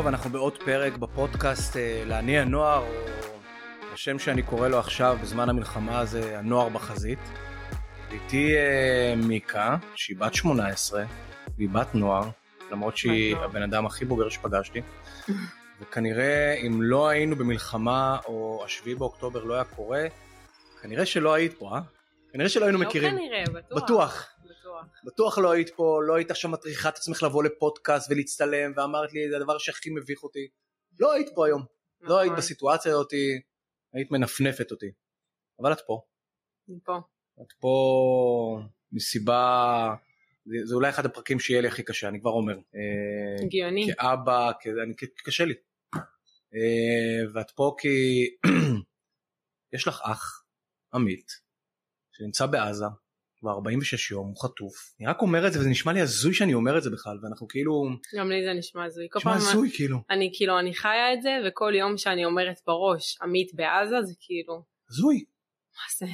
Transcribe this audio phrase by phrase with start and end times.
[0.00, 2.88] טוב, אנחנו בעוד פרק בפודקאסט אה, להניע נוער, או
[3.92, 7.18] השם שאני קורא לו עכשיו בזמן המלחמה זה הנוער בחזית.
[8.10, 11.04] איתי אה, מיקה, שהיא בת 18,
[11.56, 12.28] והיא בת נוער,
[12.70, 14.80] למרות שהיא הבן אדם הכי בוגר שפגשתי.
[15.80, 20.04] וכנראה אם לא היינו במלחמה או השביעי באוקטובר לא היה קורה,
[20.82, 21.80] כנראה שלא היית פה, אה?
[22.32, 23.10] כנראה שלא היינו לא מכירים.
[23.10, 23.82] כנראה, בטוח.
[23.82, 24.28] בטוח.
[25.04, 25.38] בטוח.
[25.38, 29.36] לא היית פה, לא היית עכשיו מטריחה את עצמך לבוא לפודקאסט ולהצטלם ואמרת לי זה
[29.36, 30.48] הדבר שהכי מביך אותי.
[31.00, 31.64] לא היית פה היום,
[32.00, 32.38] לא היית נכון.
[32.38, 33.12] בסיטואציה הזאת,
[33.92, 34.92] היית מנפנפת אותי.
[35.60, 36.00] אבל את פה,
[36.68, 36.98] אני פה.
[37.42, 38.60] את פה
[38.92, 39.94] מסיבה,
[40.44, 42.54] זה, זה אולי אחד הפרקים שיהיה לי הכי קשה, אני כבר אומר.
[42.54, 43.86] אה, הגיוני.
[43.96, 45.54] כאבא, כ- אני- קשה לי.
[46.54, 47.88] אה, ואת פה כי
[49.74, 50.44] יש לך אח,
[50.94, 51.32] עמית,
[52.12, 52.84] שנמצא בעזה
[53.40, 54.74] כבר 46 יום, הוא חטוף.
[55.00, 57.48] אני רק אומר את זה וזה נשמע לי הזוי שאני אומר את זה בכלל, ואנחנו
[57.48, 57.84] כאילו,
[58.18, 59.08] גם לי זה נשמע הזוי.
[59.16, 63.54] נשמע הזוי כאילו, אני כאילו, אני חיה את זה, וכל יום שאני אומרת בראש, עמית
[63.54, 65.24] בעזה, זה כאילו, הזוי.
[65.74, 66.12] מה זה?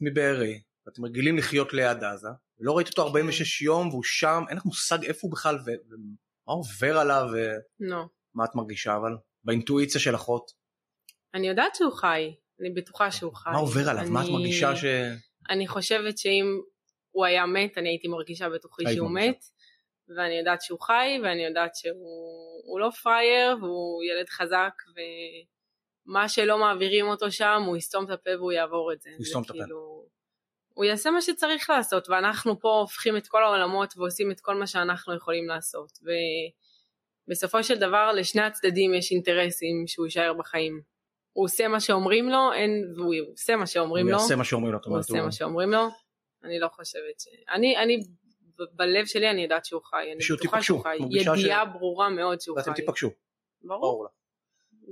[0.00, 2.28] מבארי, ואתם רגילים לחיות ליד עזה,
[2.60, 5.60] ולא ראית אותו 46 יום והוא שם, אין לך מושג איפה הוא בכלל ו-
[5.90, 6.04] ומה
[6.44, 7.26] עובר עליו
[7.80, 7.96] לא.
[8.34, 9.12] ומה את מרגישה אבל,
[9.44, 10.50] באינטואיציה של אחות,
[11.34, 12.34] אני יודעת שהוא חי.
[12.60, 13.50] אני בטוחה שהוא חי.
[13.52, 14.84] מה עובר עליו, מה את אני- מרגישה ש...
[15.50, 16.60] אני חושבת שאם
[17.10, 19.30] הוא היה מת, אני הייתי מרגישה בתוכי שהוא מרגישה.
[19.30, 19.44] מת.
[20.16, 24.72] ואני יודעת שהוא חי, ואני יודעת שהוא הוא לא פראייר, והוא ילד חזק,
[26.06, 29.10] ומה שלא מעבירים אותו שם, הוא יסתום את הפה והוא יעבור את זה.
[29.16, 29.58] הוא יסתום את הפה.
[29.58, 30.06] כאילו-
[30.74, 34.66] הוא יעשה מה שצריך לעשות, ואנחנו פה הופכים את כל העולמות ועושים את כל מה
[34.66, 35.90] שאנחנו יכולים לעשות.
[37.28, 40.82] ובסופו של דבר, לשני הצדדים יש אינטרסים שהוא יישאר בחיים.
[41.32, 44.18] הוא עושה מה שאומרים לו, אין, והוא עושה מה שאומרים הוא לו.
[44.18, 45.88] יעשה מה שאומרים לו, הוא עושה הוא- מה שאומרים לו,
[46.44, 47.24] אני לא חושבת ש...
[47.54, 48.00] אני, אני,
[48.72, 51.64] בלב שלי אני יודעת שהוא חי, אני פשוט בטוחה תיפגשו, שהוא חי, מרגישה ש- ידיעה
[51.64, 52.80] ברורה מאוד שהוא ואתם חי.
[52.80, 53.10] תיפגשו,
[53.62, 54.06] ברור,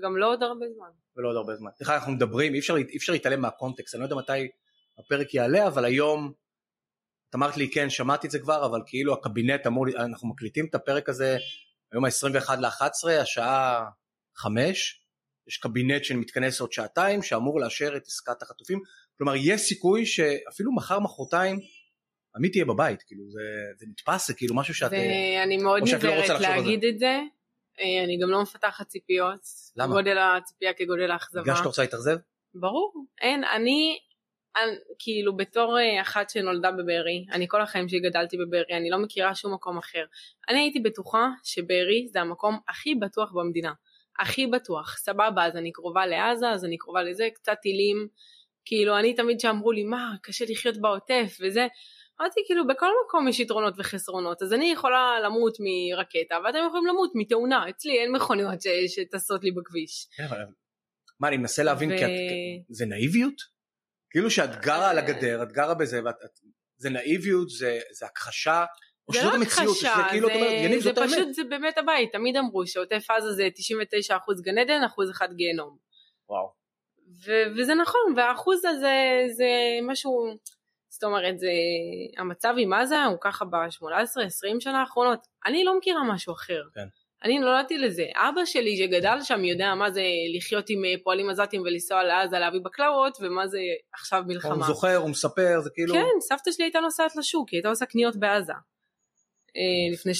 [0.02, 0.88] גם לא עוד הרבה זמן.
[1.16, 1.70] ולא עוד הרבה זמן.
[1.76, 4.48] סליחה, אנחנו מדברים, אי אפשר, אי אפשר להתעלם מהקונטקסט, אני לא יודע מתי
[4.98, 6.32] הפרק יעלה, אבל היום,
[7.30, 10.74] את אמרת לי כן, שמעתי את זה כבר, אבל כאילו הקבינט אמור, אנחנו מקליטים את
[10.74, 11.36] הפרק הזה
[11.92, 13.84] היום ה-21 ל-11, השעה
[14.36, 15.00] 5,
[15.48, 18.80] יש קבינט שמתכנס עוד שעתיים, שאמור לאשר את עסקת החטופים,
[19.18, 21.58] כלומר יש סיכוי שאפילו מחר מחרתיים,
[22.36, 23.40] עמית תהיה בבית, כאילו זה,
[23.76, 24.92] זה נתפס, זה כאילו משהו שאת...
[24.92, 27.20] ואני מאוד או שאת לא נזהרת על להגיד את זה,
[27.80, 29.40] אה, אני גם לא מפתחת ציפיות.
[29.76, 29.94] למה?
[29.94, 31.42] גודל הציפייה כגודל האכזבה.
[31.42, 32.16] בגלל שאת רוצה להתאכזב?
[32.54, 33.98] ברור, אין, אני,
[34.56, 38.98] אני כאילו בתור אה, אחת שנולדה בבארי, אני כל החיים שלי גדלתי בבארי, אני לא
[38.98, 40.04] מכירה שום מקום אחר.
[40.48, 43.72] אני הייתי בטוחה שבארי זה המקום הכי בטוח במדינה.
[44.18, 48.08] הכי בטוח, סבבה, אז אני קרובה לעזה, אז אני קרובה לזה, קצת טילים.
[48.64, 51.66] כאילו, אני תמיד שאמרו לי, מה, קשה לחיות בעוטף וזה.
[52.20, 57.10] אמרתי, כאילו, בכל מקום יש יתרונות וחסרונות, אז אני יכולה למות מרקטה, ואתם יכולים למות
[57.14, 57.68] מתאונה.
[57.68, 60.08] אצלי אין מכוניות שטסות לי בכביש.
[60.16, 60.38] כן, אבל...
[61.20, 62.10] מה, אני מנסה להבין, ו- כי את...
[62.68, 63.34] זה נאיביות?
[64.10, 66.14] כאילו שאת גרה על הגדר, את גרה בזה, ואת...
[66.24, 66.38] את-
[66.76, 68.64] זה נאיביות, זה זה הכחשה,
[69.12, 70.98] זה לא הכחשה, שזה כאילו, זה האמת.
[71.10, 73.48] פשוט, זה באמת הבית, תמיד אמרו שעוטף עזה זה
[74.10, 75.76] 99% גן עדן, אחוז אחד גיהנום.
[76.28, 76.52] וואו.
[77.26, 79.50] ו- וזה נכון, והאחוז הזה זה
[79.82, 80.36] משהו,
[80.88, 81.50] זאת אומרת, זה,
[82.18, 86.62] המצב עם עזה הוא ככה ב-18-20 שנה האחרונות, אני לא מכירה משהו אחר.
[86.74, 86.86] כן.
[87.24, 90.02] אני נולדתי לזה, אבא שלי שגדל שם יודע מה זה
[90.36, 93.58] לחיות עם אה, פועלים עזתים ולנסוע לעזה להביא בקלאות ומה זה
[93.92, 94.54] עכשיו מלחמה.
[94.54, 95.94] הוא זוכר, הוא מספר, זה כאילו...
[95.94, 98.52] כן, סבתא שלי הייתה נוסעת לשוק, היא הייתה עושה קניות בעזה.
[99.56, 100.12] אה, לפני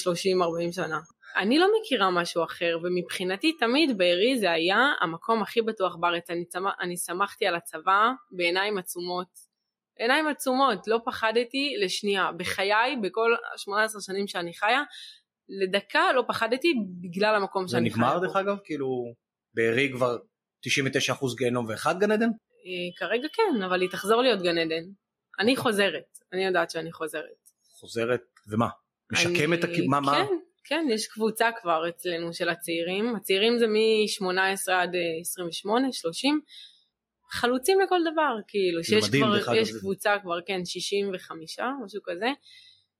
[0.69, 0.99] 30-40 שנה.
[1.37, 6.29] אני לא מכירה משהו אחר, ומבחינתי תמיד בארי זה היה המקום הכי בטוח בארץ.
[6.29, 6.65] אני, צמ...
[6.81, 9.51] אני שמחתי על הצבא בעיניים עצומות.
[9.99, 12.31] עיניים עצומות, לא פחדתי לשנייה.
[12.37, 14.83] בחיי, בכל 18 שנים שאני חיה,
[15.49, 18.25] לדקה לא פחדתי בגלל המקום זה שאני חיה נגמר בו.
[18.25, 18.57] דרך אגב?
[18.63, 19.13] כאילו,
[19.53, 20.17] בארי כבר
[20.67, 20.69] 99%
[21.37, 22.29] גיהנום ואחד גן עדן?
[22.29, 24.83] אה, כרגע כן, אבל היא תחזור להיות גן עדן.
[25.39, 27.49] אני חוזרת, אני יודעת שאני חוזרת.
[27.79, 28.67] חוזרת, ומה?
[29.11, 29.65] משקם את.
[29.65, 30.11] אני- מה, מה?
[30.15, 33.15] כן, כן, יש קבוצה כבר אצלנו של הצעירים.
[33.15, 34.37] הצעירים זה מ-18
[34.73, 36.41] עד אה, 28, 30.
[37.31, 42.27] חלוצים לכל דבר, כאילו, שיש מדהים, כבר, יש זה- קבוצה כבר, כן, 65, משהו כזה,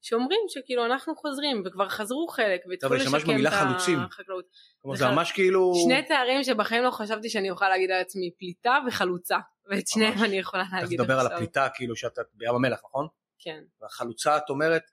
[0.01, 4.00] שאומרים שכאילו אנחנו חוזרים, וכבר חזרו חלק, והתחילו אבל השתמשת לשקם במילה את חלוצים.
[4.00, 4.45] החקלאות.
[4.81, 5.74] כלומר, זה ממש כאילו...
[5.85, 9.38] שני תארים שבחיים לא חשבתי שאני אוכל להגיד על עצמי, פליטה וחלוצה,
[9.69, 10.24] ואת שניהם.
[10.24, 11.35] אני יכולה להגיד נדבר על עכשיו.
[11.38, 13.07] הפליטה, כאילו שאת בים המלח, נכון?
[13.39, 13.59] כן.
[13.81, 14.83] והחלוצה, את אומרת,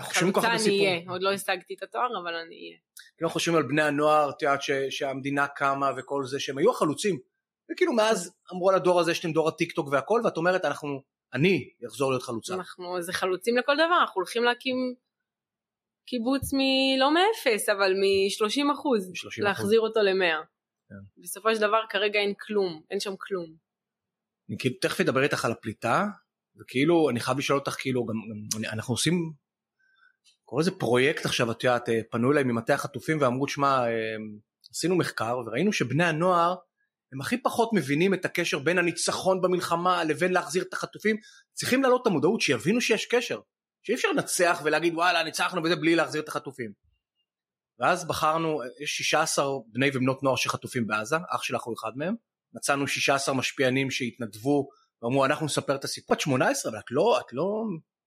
[0.00, 0.84] חלוצה הרבה אני סיפורים.
[0.84, 2.78] אהיה, עוד לא השגתי את התואר, אבל אני אהיה.
[3.16, 4.60] כאילו חושבים על בני הנוער, את יודעת
[4.90, 7.18] שהמדינה קמה וכל זה, שהם היו החלוצים.
[7.72, 11.02] וכאילו מאז אמרו על הדור הזה שאתם דור הטיק טוק והכל, ואת אומרת אנחנו,
[11.34, 12.54] אני אחזור להיות חלוצה.
[12.54, 14.76] אנחנו זה חלוצים לכל דבר אנחנו הולכים להקים
[16.06, 16.58] קיבוץ מ...
[16.98, 19.44] לא מאפס, אבל מ-30 אחוז, מ- 30%.
[19.44, 20.44] להחזיר אותו ל-100.
[20.88, 21.22] כן.
[21.22, 23.54] בסופו של דבר כרגע אין כלום, אין שם כלום.
[24.48, 26.04] אני כאילו תכף אדבר איתך על הפליטה,
[26.60, 29.32] וכאילו אני חייב לשאול אותך כאילו גם, גם אני- אנחנו עושים,
[30.48, 34.16] קורא לזה פרויקט עכשיו את יודעת אה, פנו אליי ממטה החטופים ואמרו שמע אה,
[34.70, 36.54] עשינו מחקר וראינו שבני הנוער
[37.12, 41.16] הם הכי פחות מבינים את הקשר בין הניצחון במלחמה לבין להחזיר את החטופים
[41.52, 43.40] צריכים להעלות את המודעות שיבינו שיש קשר
[43.82, 46.72] שאי אפשר לנצח ולהגיד וואלה ניצחנו וזה בלי להחזיר את החטופים.
[47.78, 52.14] ואז בחרנו יש 16 בני ובנות נוער שחטופים בעזה אח שלך הוא אחד מהם
[52.52, 54.68] מצאנו 16 משפיענים שהתנדבו
[55.02, 57.64] ואמרו אנחנו נספר את הסיפור את 18 אבל את לא את לא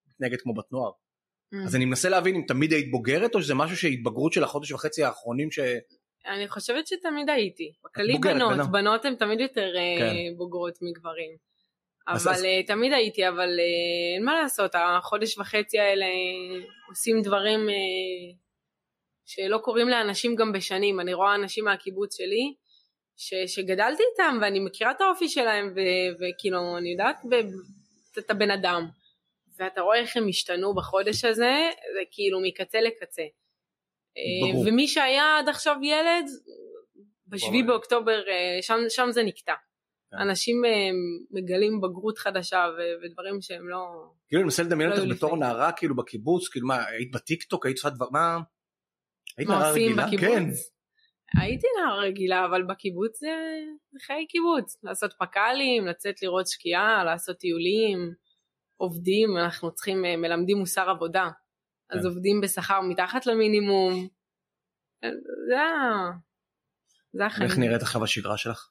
[0.08, 0.92] מתנהגת כמו בת נוער.
[1.66, 5.04] אז אני מנסה להבין אם תמיד היית בוגרת או שזה משהו שהתבגרות של החודש וחצי
[5.04, 5.60] האחרונים ש...
[6.28, 7.72] אני חושבת שתמיד הייתי.
[7.86, 8.64] בכללי בנות, בנה.
[8.66, 10.14] בנות הן תמיד יותר אה, כן.
[10.38, 11.32] בוגרות מגברים.
[12.08, 16.06] אז- אבל אז- אה, תמיד הייתי, אבל אה, אין מה לעשות, החודש וחצי האלה
[16.90, 17.60] עושים דברים
[19.26, 21.00] שלא קורים לאנשים גם בשנים.
[21.00, 22.54] אני רואה אנשים מהקיבוץ שלי,
[23.18, 28.52] ש- שגדלתי איתם ואני מכירה את האופי שלהם, ו- וכאילו, אני יודעת ב- את הבן
[28.52, 28.88] אדם.
[29.60, 33.22] ואתה רואה איך הם השתנו בחודש הזה, זה כאילו מקצה לקצה.
[34.18, 34.66] אה, ברור.
[34.68, 36.26] ומי שהיה עד עכשיו ילד,
[37.28, 37.64] בשביעי.
[37.64, 39.54] באוקטובר, אה, שם, שם זה נקטע.
[40.12, 40.18] כן.
[40.18, 40.90] אנשים אה,
[41.32, 43.78] מגלים בגרות חדשה ו- ודברים שהם לא...
[44.28, 45.48] כאילו אני מנסה לדמיין לא אותך בתור לפני.
[45.48, 48.40] נערה כאילו בקיבוץ כאילו מה היית בטיקטוק היית עושה דבר מה
[49.38, 50.22] היית נערה רגילה בקיבוץ?
[50.22, 50.44] כן
[51.38, 53.36] הייתי נערה רגילה, אבל בקיבוץ זה,
[53.92, 54.78] זה חיי קיבוץ.
[54.84, 58.14] לעשות פק"לים, לצאת לראות שקיעה, לעשות טיולים,
[58.80, 61.30] עובדים, אנחנו צריכים, אה, מלמדים מוסר עבודה.
[61.90, 62.08] אז כן.
[62.08, 64.08] עובדים בשכר מתחת למינימום.
[65.04, 65.10] אה,
[65.48, 66.12] זה ה...
[67.14, 67.50] זה החיים.
[67.50, 68.70] איך נראית עכשיו השגרה שלך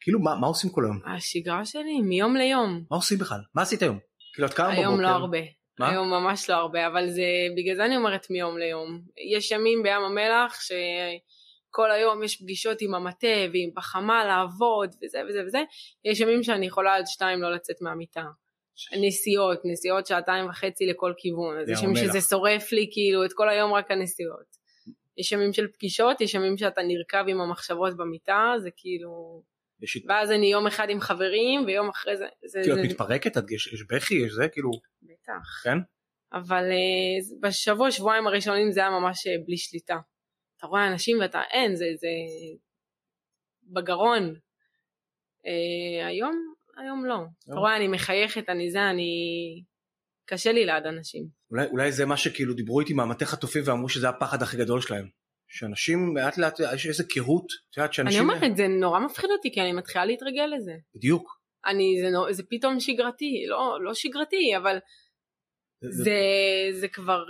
[0.00, 2.84] כאילו מה מה עושים כל היום השגרה שלי מיום ליום.
[2.90, 3.98] מה עושים בכלל מה עשית היום
[4.34, 5.38] כאילו את קמה בבוקר היום לא הרבה.
[5.78, 5.90] מה?
[5.90, 7.22] היום ממש לא הרבה, אבל זה,
[7.56, 9.00] בגלל זה אני אומרת מיום ליום.
[9.36, 15.42] יש ימים בים המלח שכל היום יש פגישות עם המטה ועם בחמה לעבוד וזה וזה
[15.46, 15.62] וזה.
[16.04, 18.24] יש ימים שאני יכולה עד שתיים לא לצאת מהמיטה.
[19.00, 21.58] נסיעות, נסיעות שעתיים וחצי לכל כיוון.
[21.58, 21.96] אז יש ימים.
[21.96, 24.62] שזה שורף לי כאילו את כל היום רק הנסיעות.
[25.18, 29.42] יש ימים של פגישות, יש ימים שאתה נרקב עם המחשבות במיטה, זה כאילו...
[29.82, 32.26] יש הת- ואז אני יום אחד עם חברים ויום אחרי זה...
[32.44, 34.70] זה, כאילו זה את מתפרקת את- יש יש בכי יש זה כאילו
[35.02, 35.62] בטח.
[35.64, 35.78] כן
[36.32, 39.96] אבל uh, בשבוע שבועיים הראשונים זה היה ממש uh, בלי שליטה.
[40.58, 42.08] אתה רואה אנשים ואתה אין זה זה
[43.64, 44.34] בגרון.
[45.46, 47.18] Uh, היום היום לא.
[47.44, 49.10] אתה רואה אני מחייכת אני זה אני
[50.26, 51.26] קשה לי ליד אנשים.
[51.50, 55.08] אולי אולי זה מה שכאילו דיברו איתי מהמטה חטופים ואמרו שזה הפחד הכי גדול שלהם
[55.48, 59.52] שאנשים לאט לאט יש איזה קהות את יודעת אני שאנשים אומרת זה נורא מפחיד אותי
[59.54, 60.72] כי אני מתחילה להתרגל לזה.
[60.94, 64.78] בדיוק אני זה, זה פתאום שגרתי לא לא שגרתי אבל
[65.82, 66.20] זה- זה
[66.80, 67.24] זה כבר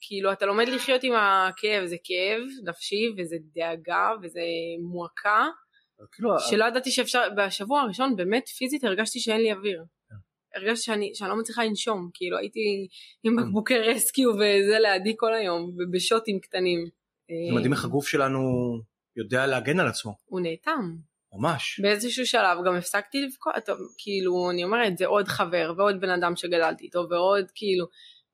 [0.00, 4.40] כאילו אתה לומד לחיות עם הכאב זה כאב נפשי וזה דאגה וזה
[4.92, 5.46] מועקה
[6.12, 9.84] כאילו שלא ידעתי שאפשר בשבוע הראשון באמת פיזית הרגשתי שאין לי אוויר.
[10.54, 12.88] הרגשתי שאני, שאני לא מצליחה לנשום כאילו הייתי
[13.22, 16.84] עם בקבוקי רסקיו וזה לידי כל היום ובשוטים קטנים.
[17.50, 18.40] זה מדהים איך הגוף שלנו
[19.16, 20.96] יודע להגן על עצמו הוא נאטם.
[21.32, 23.54] ממש באיזשהו שלב גם הפסקתי לבכות,
[23.98, 27.86] כאילו אני אומרת זה עוד חבר ועוד בן אדם שגדלתי איתו ועוד כאילו,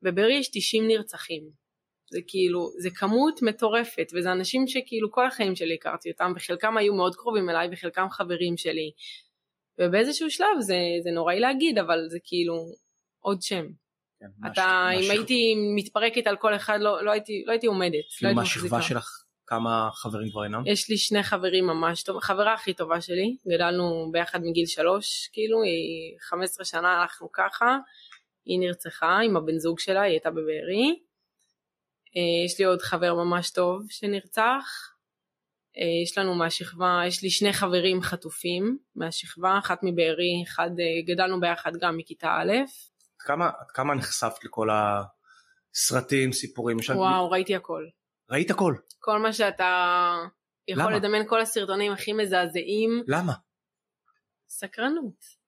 [0.02, 1.50] בבארי יש 90 נרצחים,
[2.12, 6.94] זה כאילו, זה כמות מטורפת וזה אנשים שכאילו כל החיים שלי הכרתי אותם וחלקם היו
[6.94, 8.90] מאוד קרובים אליי וחלקם חברים שלי
[9.78, 12.54] ובאיזשהו שלב זה, זה נוראי להגיד אבל זה כאילו
[13.20, 13.66] עוד שם,
[14.20, 17.52] כן, אתה ש- מה אם ש- הייתי מתפרקת על כל אחד לא, לא, הייתי, לא
[17.52, 18.82] הייתי עומדת, לא כאילו הייתי מהשכבה.
[18.82, 19.08] שלך
[19.46, 20.62] כמה חברים כבר אינם?
[20.66, 25.62] יש לי שני חברים ממש טוב, החברה הכי טובה שלי, גדלנו ביחד מגיל שלוש, כאילו,
[25.62, 27.78] היא 15 שנה הלכנו ככה,
[28.44, 30.98] היא נרצחה עם הבן זוג שלה, היא הייתה בבארי.
[32.16, 34.92] אה, יש לי עוד חבר ממש טוב שנרצח.
[35.78, 41.40] אה, יש לנו מהשכבה, יש לי שני חברים חטופים מהשכבה, אחת מבארי, אחד אה, גדלנו
[41.40, 42.52] ביחד גם מכיתה א'.
[42.52, 46.78] עד כמה, כמה נחשפת לכל הסרטים, סיפורים?
[46.78, 47.86] יש- וואו, ראיתי הכל.
[48.30, 48.74] ראית הכל.
[48.98, 50.12] כל מה שאתה
[50.68, 50.96] יכול למה?
[50.96, 53.02] לדמיין, כל הסרטונים הכי מזעזעים.
[53.06, 53.32] למה?
[54.48, 55.42] סקרנות.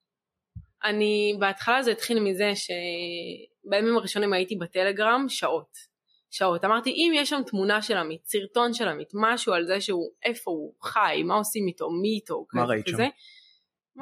[0.85, 5.94] אני, בהתחלה זה התחיל מזה שבימים הראשונים הייתי בטלגרם שעות.
[6.37, 6.65] שעות.
[6.65, 10.51] אמרתי, אם יש שם תמונה של עמית, סרטון של עמית, משהו על זה שהוא, איפה
[10.51, 12.97] הוא חי, מה עושים איתו, מי איתו, מה כזה- ראית שם?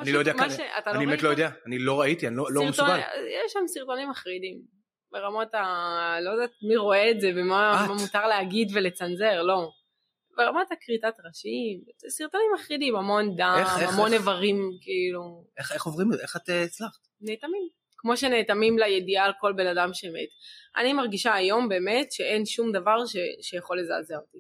[0.01, 1.23] אני לא יודע, מה כמה- שאתה אני באמת?
[1.23, 2.99] לא יודע, אני לא ראיתי, אני לא לא מסוגל.
[3.47, 4.61] יש שם סרטונים מחרידים.
[5.13, 5.61] ברמות ה...
[6.21, 7.89] לא יודעת מי רואה את זה ומה את.
[7.91, 9.71] מה מותר להגיד ולצנזר, לא.
[10.37, 14.21] ברמת הכריתת ראשים, סרטונים מחרידים, המון דם, איך- המון איך?
[14.21, 16.23] איברים, כאילו, איך איך עוברים את זה?
[16.23, 17.01] איך את אה, הצלחת?
[17.21, 17.69] נאטמים.
[18.03, 20.29] כמו שנאטמים לידיעה על כל בן אדם שמת.
[20.77, 24.39] אני מרגישה היום באמת שאין שום דבר ש, שיכול לזעזע אותי.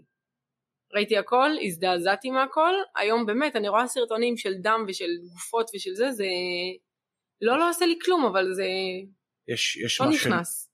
[0.95, 6.11] ראיתי הכל, הזדעזעתי מהכל, היום באמת אני רואה סרטונים של דם ושל גופות ושל זה,
[6.11, 6.25] זה
[7.40, 8.66] לא לא עושה לי כלום, אבל זה
[9.49, 10.71] יש, יש לא משהו, נכנס.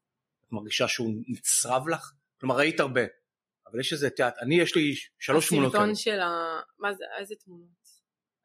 [0.46, 2.12] את מרגישה שהוא נצרב לך?
[2.40, 3.00] כלומר ראית הרבה,
[3.66, 5.82] אבל יש איזה, יודעת, אני יש לי שלוש תמונות כאלה.
[5.84, 6.60] הסרטון של ה...
[6.78, 7.87] מה זה, איזה תמונות?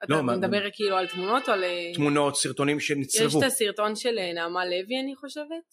[0.09, 1.63] לא, אתה מה- מדבר כאילו על תמונות או על...
[1.93, 3.39] תמונות, סרטונים יש שנצרבו.
[3.39, 5.63] את הסרטון של אה, נעמה לוי אני חושבת,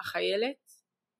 [0.00, 0.56] החיילת,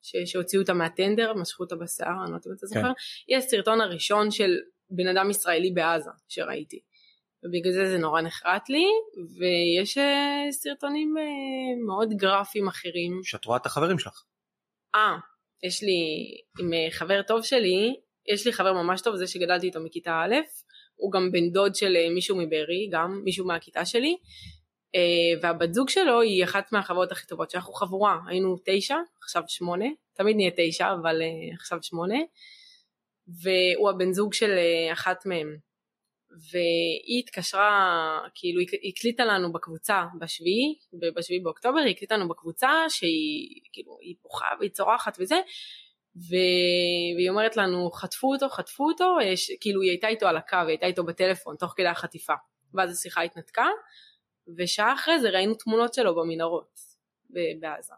[0.03, 2.67] ש- שהוציאו אותה מהטנדר, משכו אותה בשיער, אני לא יודעת אם אתה כן.
[2.67, 2.93] זוכר.
[3.29, 4.57] יש סרטון הראשון של
[4.91, 6.81] בן אדם ישראלי בעזה שראיתי.
[7.45, 8.85] ובגלל זה זה נורא נחרט לי,
[9.39, 11.23] ויש אה, סרטונים אה,
[11.87, 13.21] מאוד גרפיים אחרים.
[13.25, 14.23] שאת רואה את החברים שלך.
[14.95, 15.17] אה,
[15.67, 15.97] יש לי
[16.61, 17.95] עם אה, חבר טוב שלי,
[18.35, 20.35] יש לי חבר ממש טוב, זה שגדלתי איתו מכיתה א',
[20.99, 24.17] הוא גם בן דוד של אה, מישהו מבארי, גם מישהו מהכיתה שלי,
[24.95, 29.87] אה, והבת זוג שלו היא אחת מהחברות הכי טובות, שאנחנו חבורה, היינו תשע, עכשיו שמונה,
[30.15, 32.19] תמיד נהיה תשע, אבל אה, עכשיו שמונה,
[33.43, 34.51] והוא הבן זוג של
[34.93, 35.57] אחת מהם.
[36.51, 40.75] והיא התקשרה, כאילו היא הקליטה לנו בקבוצה בשביעי,
[41.17, 45.37] בשביעי באוקטובר, היא הקליטה לנו בקבוצה שהיא כאילו היא בוכה והיא צורחת וזה,
[46.29, 50.69] והיא אומרת לנו חטפו אותו, חטפו אותו, יש, כאילו היא הייתה איתו על הקו, היא
[50.69, 52.33] הייתה איתו בטלפון תוך כדי החטיפה,
[52.75, 53.67] ואז השיחה התנתקה,
[54.57, 56.81] ושעה אחרי זה ראינו תמונות שלו במנהרות
[57.61, 57.95] בעזה.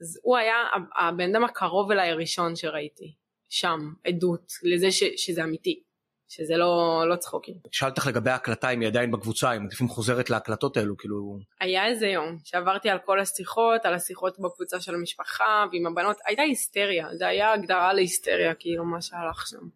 [0.00, 0.56] אז הוא היה
[0.98, 3.14] הבן אדם הקרוב אליי הראשון שראיתי,
[3.48, 5.82] שם, עדות לזה ש- שזה אמיתי.
[6.32, 7.54] שזה לא, לא צחוקים.
[7.70, 11.38] שאלת לך לגבי ההקלטה אם היא עדיין בקבוצה, אם את לפעמים חוזרת להקלטות האלו, כאילו...
[11.60, 16.42] היה איזה יום שעברתי על כל השיחות, על השיחות בקבוצה של המשפחה ועם הבנות, הייתה
[16.42, 19.68] היסטריה, זה היה הגדרה להיסטריה כאילו מה שהלך שם.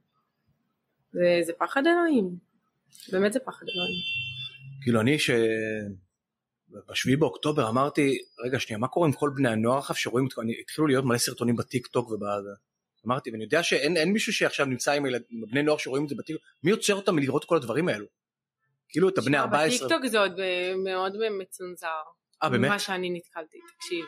[1.13, 2.37] זה, זה פחד אלוהים,
[3.13, 4.03] באמת זה פחד אלוהים.
[4.83, 5.31] כאילו אני ש...
[6.91, 10.29] בשביעי באוקטובר אמרתי, רגע שנייה, מה קורה עם כל בני הנוער עכשיו שרואים,
[10.61, 12.51] התחילו להיות מלא סרטונים בטיק טוק ובזה.
[13.07, 16.09] אמרתי, ואני יודע שאין אין מישהו שעכשיו נמצא עם, הילד, עם הבני נוער שרואים את
[16.09, 18.07] זה בטיק טוק, מי עוצר אותם מלראות כל הדברים האלו?
[18.89, 19.89] כאילו את הבני שמע, 14.
[19.89, 21.87] בטיקטוק זה עוד אה, מאוד מצונזר.
[22.43, 22.69] אה באמת?
[22.69, 24.05] ממה שאני נתקלתי, תקשיב.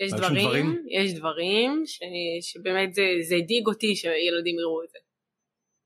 [0.00, 0.86] יש דברים, דברים?
[0.90, 2.00] יש דברים ש,
[2.40, 4.98] שבאמת זה, זה הדאיג אותי שילדים יראו את זה.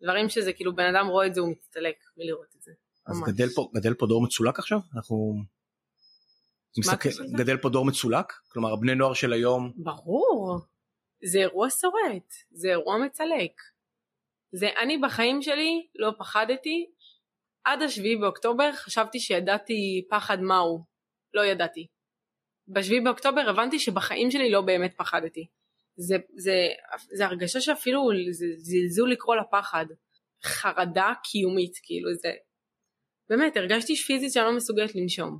[0.02, 2.72] דברים שזה כאילו בן אדם רואה את זה הוא מצטלק מלראות את זה.
[3.06, 3.28] אז ממש.
[3.28, 4.78] גדל פה, גדל פה דור מצולק עכשיו?
[4.94, 5.42] אנחנו...
[6.78, 7.08] מסתכל?
[7.38, 8.32] גדל פה דור מצולק?
[8.48, 10.58] כלומר הבני נוער של היום, ברור,
[11.24, 13.52] זה אירוע שורט, זה אירוע מצלק.
[14.52, 16.86] זה אני בחיים שלי לא פחדתי,
[17.64, 20.84] עד השביעי באוקטובר חשבתי שידעתי פחד מהו,
[21.34, 21.86] לא ידעתי.
[22.68, 25.46] בשביעי באוקטובר הבנתי שבחיים שלי לא באמת פחדתי.
[25.96, 26.68] זה, זה,
[27.16, 29.86] זה הרגשה שאפילו זה זלזול לקרוא לה פחד.
[30.44, 32.32] חרדה קיומית, כאילו זה...
[33.28, 35.38] באמת, הרגשתי פיזית שאני לא מסוגלת לנשום.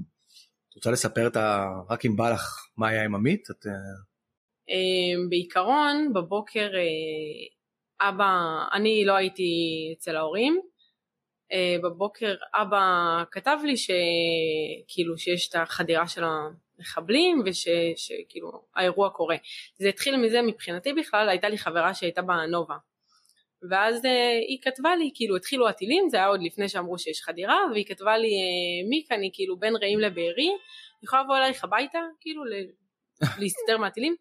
[0.70, 1.66] את רוצה לספר את ה...
[1.90, 2.42] רק אם בא לך
[2.76, 3.50] מה היה עם עמית?
[3.50, 3.66] את...
[4.68, 9.52] אמ, בעיקרון בבוקר אה, אבא, אני לא הייתי
[9.96, 10.60] אצל ההורים,
[11.52, 19.37] אה, בבוקר אבא כתב לי שכאילו שיש את החדירה של המחבלים ושכאילו האירוע קורה.
[19.78, 22.76] זה התחיל מזה מבחינתי בכלל, הייתה לי חברה שהייתה בנובה.
[23.70, 27.58] ואז אה, היא כתבה לי, כאילו התחילו הטילים, זה היה עוד לפני שאמרו שיש חדירה,
[27.72, 28.30] והיא כתבה לי,
[28.88, 32.70] מיק, אני כאילו בין רעים לבארי, אני יכולה לבוא אלייך הביתה, כאילו ל-
[33.40, 34.16] להסתדר מהטילים?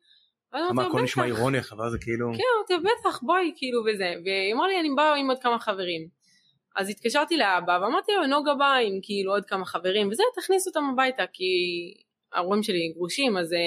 [0.53, 1.25] לה, הכל נשמע.
[1.25, 2.31] אירוני אבל זה כאילו...
[2.37, 4.13] כן, אמרתי לה, בטח, בואי, כאילו וזה.
[4.25, 6.07] והיא אמרה לי, אני באה עם עוד כמה חברים.
[6.75, 10.83] אז התקשרתי לאבא ואמרתי לו, נוגה באה עם כאילו עוד כמה חברים, וזה, תכניס אותם
[10.93, 11.43] הביתה, כי
[12.33, 13.59] ההורים שלי גרושים, אז אה,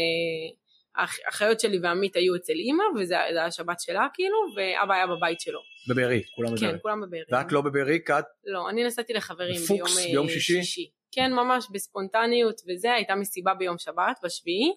[1.03, 5.07] האח- האחיות שלי ועמית היו אצל אימא, וזה זה היה שבת שלה כאילו, ואבא היה
[5.07, 5.61] בבית שלו.
[5.89, 6.73] בבארי, כולם בבארי.
[6.73, 7.23] כן, כולם בבארי.
[7.33, 10.91] ואת לא בבארי, כי את לא, אני נסעתי לחברים ביום, אה, ביום שישי?
[11.13, 14.73] כן, ממש בספונטניות וזה, הייתה מסיבה ביום שבת, בשביעי.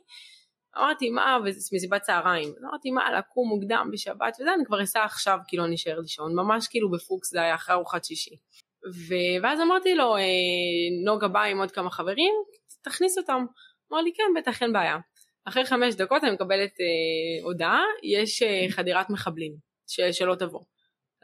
[0.77, 2.53] אמרתי מה, וזו מסיבת צהריים.
[2.63, 6.35] אמרתי מה, לקום מוקדם בשבת וזה, אני כבר אסע עכשיו, כאילו אני אשאר לישון.
[6.35, 8.35] ממש כאילו בפוקס זה היה אחרי ארוחת שישי.
[8.93, 10.21] ו- ואז אמרתי לו, אה,
[11.05, 12.33] נוגה באה עם עוד כמה חברים,
[12.81, 13.45] תכניס אותם.
[13.91, 14.97] אמר לי כן, בטח אין בעיה.
[15.45, 19.55] אחרי חמש דקות אני מקבלת אה, הודעה, יש אה, חדירת מחבלים,
[19.87, 20.61] ש- שלא תבוא.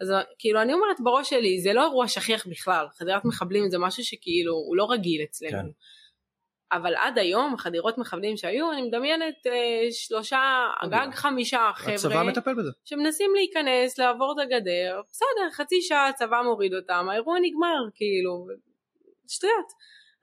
[0.01, 4.03] אז כאילו אני אומרת בראש שלי זה לא אירוע שכיח בכלל חדירת מחבלים זה משהו
[4.03, 5.51] שכאילו הוא לא רגיל אצלנו.
[5.51, 5.69] כן.
[6.71, 10.99] אבל עד היום חדירות מחבלים שהיו אני מדמיינת אה, שלושה אוקיי.
[10.99, 12.71] גג חמישה הצבא חבר'ה מטפל בזה.
[12.85, 18.47] שמנסים להיכנס לעבור את הגדר בסדר חצי שעה הצבא מוריד אותם האירוע נגמר כאילו
[19.27, 19.67] שטויות.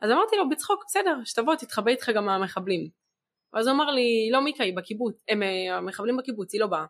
[0.03, 2.89] אז אמרתי לו בצחוק בסדר שתבוא תתחבא איתך גם מהמחבלים.
[3.53, 6.85] ואז הוא אמר לי לא מיקה היא בקיבוץ הם אה, המחבלים בקיבוץ היא לא באה.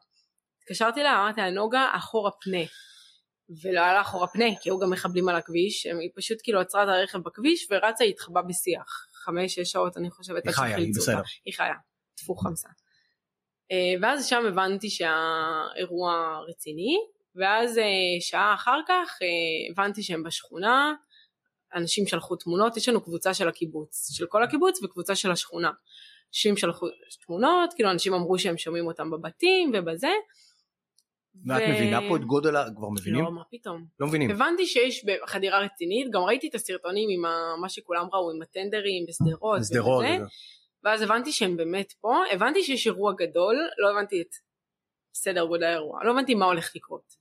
[0.63, 2.65] התקשרתי לה אמרתי לה נוגה אחורה פנה.
[3.63, 6.83] ולא היה לה אחורה פנה כי היו גם מחבלים על הכביש היא פשוט כאילו עצרה
[6.83, 10.47] את הרכב בכביש ורצה התחבאה בשיח חמש, שש שעות אני חושבת.
[10.47, 10.93] היא חיה, היא.
[10.97, 11.23] בסדר.
[11.45, 11.75] היא חיה,
[12.15, 12.69] טפו חמסה.
[13.73, 16.97] אה, ואז שם הבנתי שהאירוע רציני,
[17.35, 17.85] ואז אה,
[18.21, 20.95] שעה אחר כך אה, הבנתי שהם בשכונה,
[21.75, 25.71] אנשים שלחו תמונות, יש לנו קבוצה של הקיבוץ, של כל הקיבוץ וקבוצה של השכונה.
[26.31, 26.87] אנשים שלחו
[27.27, 30.11] תמונות, כאילו אנשים אמרו שהם שומעים אותם בבתים ובזה.
[31.47, 33.25] ואת מבינה פה את גודל, ה- כבר מבינים?
[33.25, 33.85] לא, מה פתאום.
[34.01, 34.31] לא מבינים.
[34.31, 39.07] הבנתי שיש חדירה רצינית, גם ראיתי את הסרטונים עם ה- מה שכולם ראו, עם הטנדרים
[39.09, 39.61] בשדרות.
[39.65, 40.05] שדרות.
[40.05, 40.25] ובזה.
[40.85, 44.31] ואז הבנתי שהם באמת פה, הבנתי שיש אירוע גדול, לא הבנתי את
[45.15, 47.17] סדר גודל האירוע, לא הבנתי מה הולך לקרות.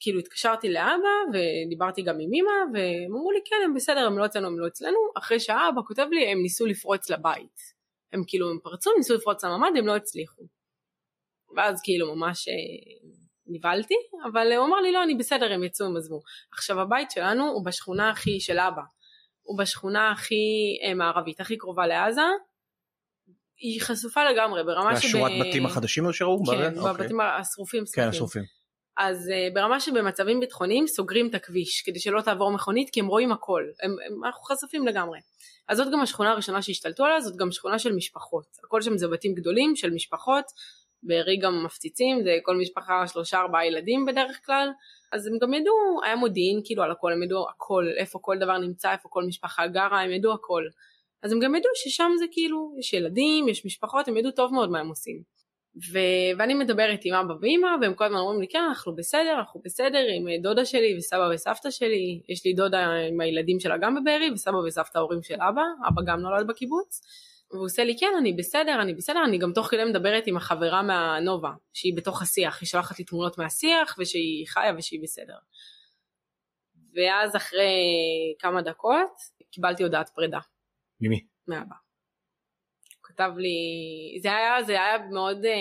[0.00, 4.26] כאילו התקשרתי לאבא ודיברתי גם עם אמא והם אמרו לי כן הם בסדר הם לא
[4.26, 7.58] אצלנו הם לא אצלנו אחרי שעה אבא כותב לי הם ניסו לפרוץ לבית
[8.12, 10.42] הם כאילו הם פרצו ניסו לפרוץ לממ"ד הם לא הצליחו.
[11.56, 12.54] ואז כאילו ממש אה,
[13.48, 13.94] נבהלתי
[14.32, 16.20] אבל הוא אמר לי לא אני בסדר הם יצאו הם עזבו.
[16.52, 18.82] עכשיו הבית שלנו הוא בשכונה הכי של אבא
[19.42, 20.34] הוא בשכונה הכי
[20.84, 22.22] אה, מערבית הכי קרובה לעזה
[23.58, 25.04] היא חשופה לגמרי ברמה שב...
[25.04, 26.44] והשורת בתים החדשים שראו?
[26.44, 26.92] כן, אוקיי.
[26.92, 27.84] בבתים השרופים.
[27.94, 28.08] כן.
[28.08, 28.42] השרופים.
[28.98, 33.32] אז uh, ברמה שבמצבים ביטחוניים סוגרים את הכביש כדי שלא תעבור מכונית כי הם רואים
[33.32, 35.18] הכל, הם, הם, אנחנו חשופים לגמרי.
[35.68, 38.46] אז זאת גם השכונה הראשונה שהשתלטו עליה, זאת גם שכונה של משפחות.
[38.64, 40.44] הכל שם זה בתים גדולים של משפחות,
[41.02, 44.68] בארי גם מפציצים, זה כל משפחה שלושה ארבעה ילדים בדרך כלל.
[45.12, 48.58] אז הם גם ידעו, היה מודיעין כאילו על הכל, הם ידעו הכל, איפה כל דבר
[48.58, 50.62] נמצא, איפה כל משפחה גרה, הם ידעו הכל.
[51.22, 54.70] אז הם גם ידעו ששם זה כאילו, יש ילדים, יש משפחות, הם ידעו טוב מאוד
[54.70, 55.38] מה הם עושים.
[55.92, 55.98] ו...
[56.38, 60.04] ואני מדברת עם אבא ואמא והם כל הזמן אומרים לי כן אנחנו בסדר אנחנו בסדר
[60.16, 64.30] עם אה, דודה שלי וסבא וסבתא שלי יש לי דודה עם הילדים שלה גם בבארי
[64.30, 67.00] וסבא וסבתא ההורים של אבא אבא גם נולד בקיבוץ
[67.50, 70.82] והוא עושה לי כן אני בסדר אני בסדר אני גם תוך כדי מדברת עם החברה
[70.82, 75.36] מהנובה שהיא בתוך השיח היא שולחת לי תמונות מהשיח ושהיא חיה ושהיא בסדר.
[76.94, 77.74] ואז אחרי
[78.38, 79.12] כמה דקות
[79.50, 80.38] קיבלתי הודעת פרידה
[81.00, 81.26] ממי?
[81.48, 81.74] מאבא.
[82.96, 83.58] הוא כתב לי,
[84.22, 85.52] זה היה, זה היה מאוד, אה,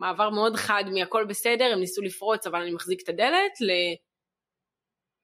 [0.00, 3.70] מעבר מאוד חד מהכל בסדר, הם ניסו לפרוץ אבל אני מחזיק את הדלת, ל...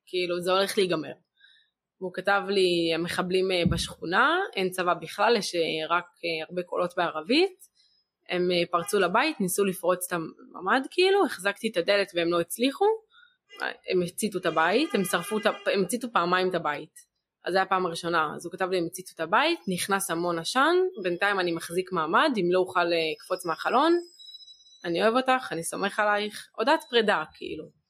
[0.07, 1.13] כאילו זה הולך להיגמר.
[2.03, 6.95] והוא כתב לי, המחבלים אה, בשכונה, אין צבא בכלל, יש אה, רק אה, הרבה קולות
[6.97, 7.73] בערבית,
[8.29, 12.85] הם פרצו לבית, ניסו לפרוץ את הממ"ד כאילו, החזקתי את הדלת והם לא הצליחו,
[13.91, 17.13] הם הציתו את הבית, הם שרפו את, הם הציתו פעמיים את הבית.
[17.45, 20.39] אז זו הייתה הפעם הראשונה, אז הוא כתב לי הם הציתו את הבית, נכנס המון
[20.39, 23.99] עשן, בינתיים אני מחזיק מעמד, אם לא אוכל לקפוץ מהחלון,
[24.85, 27.82] אני אוהב אותך, אני סומך עלייך, הודעת פרידה כאילו.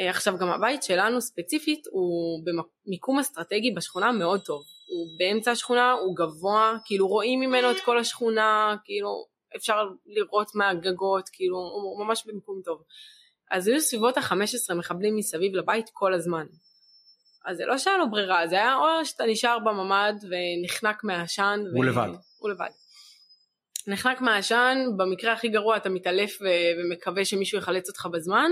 [0.00, 5.92] אה, עכשיו גם הבית שלנו ספציפית הוא במיקום אסטרטגי בשכונה מאוד טוב, הוא באמצע השכונה,
[5.92, 12.26] הוא גבוה, כאילו רואים ממנו את כל השכונה, כאילו אפשר לראות מהגגות, כאילו הוא ממש
[12.26, 12.82] במיקום טוב.
[13.50, 16.46] אז היו סביבות ה-15 מחבלים מסביב לבית כל הזמן.
[17.46, 21.60] אז זה לא שהיה לו ברירה, זה היה או שאתה נשאר בממ"ד ונחנק מהעשן.
[21.74, 22.08] הוא לבד.
[22.38, 22.70] הוא לבד.
[23.86, 28.50] נחנק מהעשן, במקרה הכי גרוע אתה מתעלף ו- ומקווה שמישהו יחלץ אותך בזמן,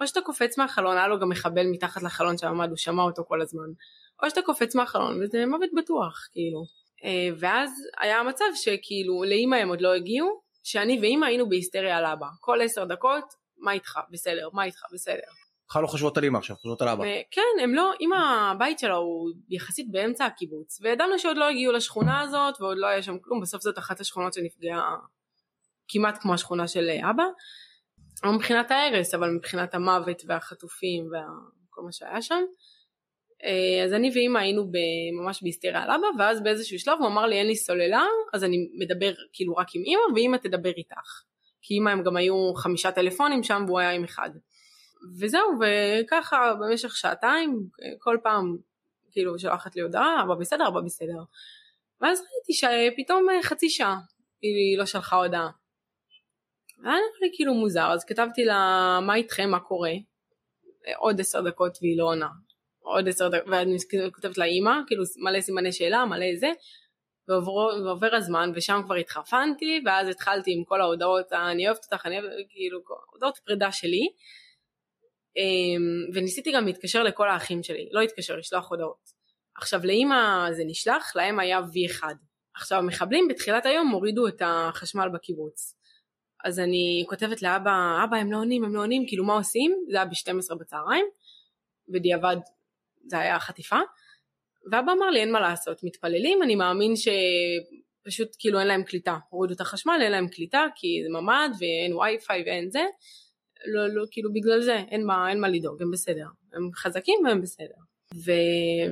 [0.00, 3.24] או שאתה קופץ מהחלון, היה לו גם מחבל מתחת לחלון של הממ"ד, הוא שמע אותו
[3.28, 3.66] כל הזמן.
[4.22, 6.64] או שאתה קופץ מהחלון וזה מוות בטוח, כאילו.
[7.04, 12.04] אה, ואז היה המצב שכאילו לאימא הם עוד לא הגיעו, שאני ואימא היינו בהיסטריה על
[12.04, 12.26] אבא.
[12.40, 13.24] כל עשר דקות,
[13.58, 13.98] מה איתך?
[14.10, 14.82] בסדר, מה איתך?
[14.92, 15.28] בסדר.
[15.68, 17.04] בכלל לא חושבות על אמא עכשיו, חושבות על אבא.
[17.30, 22.20] כן, הם לא, אם הבית שלה הוא יחסית באמצע הקיבוץ, וידענו שעוד לא הגיעו לשכונה
[22.20, 24.96] הזאת, ועוד לא היה שם כלום, בסוף זאת אחת השכונות שנפגעה
[25.88, 27.24] כמעט כמו השכונה של אבא.
[28.24, 32.42] לא מבחינת ההרס, אבל מבחינת המוות והחטופים וכל מה שהיה שם.
[33.44, 34.70] אה, אז אני ואימא היינו
[35.22, 38.56] ממש בהיסטריה על אבא, ואז באיזשהו שלב הוא אמר לי אין לי סוללה, אז אני
[38.78, 41.22] מדבר כאילו רק עם אימא, ואימא תדבר איתך.
[41.62, 44.30] כי אימא הם גם היו חמישה טלפונים שם, והוא היה עם אחד.
[45.20, 47.66] וזהו, וככה במשך שעתיים,
[47.98, 48.56] כל פעם
[49.12, 51.22] כאילו שולחת לי הודעה, אבא בסדר, אבא בסדר.
[52.00, 53.96] ואז ראיתי שפתאום חצי שעה
[54.42, 55.50] היא לא שלחה הודעה.
[56.88, 59.92] היה נראה לי כאילו מוזר, אז כתבתי לה, מה איתכם, מה קורה?
[60.96, 62.28] עוד עשר דקות והיא לא עונה.
[62.78, 63.76] עוד עשר דקות, ואני
[64.14, 66.52] כותבת לה אימא, כאילו מלא סימני שאלה, מלא זה.
[67.28, 72.20] ועובר, ועובר הזמן ושם כבר התחרפנתי ואז התחלתי עם כל ההודעות אני אוהבת אותך אני
[72.20, 72.80] אוהבת כאילו
[73.12, 74.08] הודעות פרידה שלי
[75.36, 79.10] אמ, וניסיתי גם להתקשר לכל האחים שלי, לא להתקשר, לשלוח הודעות.
[79.56, 82.04] עכשיו לאימא זה נשלח, להם היה V1.
[82.54, 85.75] עכשיו המחבלים בתחילת היום הורידו את החשמל בקיבוץ.
[86.46, 89.76] אז אני כותבת לאבא, אבא הם לא עונים, הם לא עונים, כאילו מה עושים?
[89.90, 91.06] זה היה ב-12 בצהריים,
[91.88, 92.36] בדיעבד
[93.06, 93.78] זה היה חטיפה.
[94.72, 99.18] ואבא אמר לי אין מה לעשות, מתפללים, אני מאמין שפשוט כאילו אין להם קליטה.
[99.30, 102.84] הורידו את החשמל, אין להם קליטה, כי זה ממ"ד ואין וי-פיי ואין זה.
[103.66, 106.26] לא, לא, כאילו בגלל זה, אין מה, אין מה לדאוג, הם בסדר.
[106.52, 107.74] הם חזקים והם בסדר.
[108.14, 108.32] ו...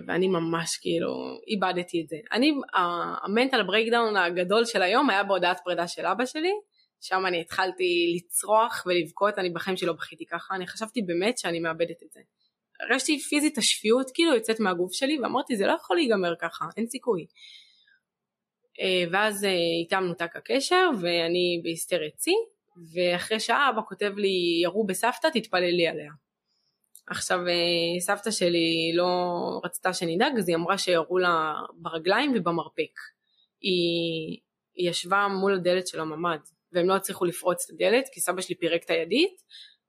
[0.07, 1.11] ואני ממש כאילו
[1.49, 2.17] איבדתי את זה.
[2.33, 2.53] אני,
[3.25, 6.53] ה mental breakdown הגדול של היום היה בהודעת פרידה של אבא שלי,
[7.05, 11.61] שם אני התחלתי לצרוח ולבכות, אני בחיים שלי לא בכיתי ככה, אני חשבתי באמת שאני
[11.61, 12.21] מאבדת את זה.
[12.81, 17.27] הרגשתי פיזית השפיות כאילו יוצאת מהגוף שלי ואמרתי זה לא יכול להיגמר ככה, אין סיכוי.
[18.81, 19.51] אה, ואז אה,
[19.83, 22.33] איתם נותק הקשר ואני בהיסטריית שיא
[22.95, 26.13] ואחרי שעה אבא כותב לי ירו בסבתא תתפללי עליה.
[27.07, 29.11] עכשיו אה, סבתא שלי לא
[29.65, 32.99] רצתה שנדאג אז היא אמרה שירו לה ברגליים ובמרפק.
[33.61, 34.39] היא,
[34.75, 36.41] היא ישבה מול הדלת של הממ"ד
[36.75, 39.43] והם לא הצליחו לפרוץ את הדלת כי סבא שלי פירק את הידית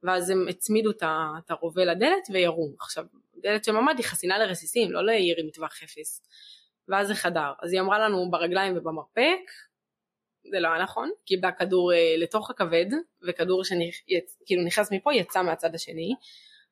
[0.04, 2.74] ואז הם הצמידו את הרובה לדלת וירו.
[2.80, 3.06] עכשיו
[3.38, 6.22] דלת של ממ"ד היא חסינה לרסיסים לא לירי מטווח אפס.
[6.88, 7.52] ואז זה חדר.
[7.62, 9.52] אז היא אמרה לנו ברגליים ובמרפק.
[10.52, 11.12] זה לא היה נכון.
[11.26, 12.86] קיבלה כדור אה, לתוך הכבד
[13.28, 16.16] וכדור שכאילו נכנס מפה יצא מהצד השני.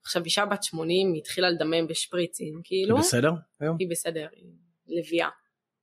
[0.02, 2.96] עכשיו אישה בת 80 היא התחילה לדמם בשפריצים כאילו.
[2.96, 3.78] היא בסדר היום?
[3.80, 4.52] היא בסדר היא
[4.88, 5.30] לביאה.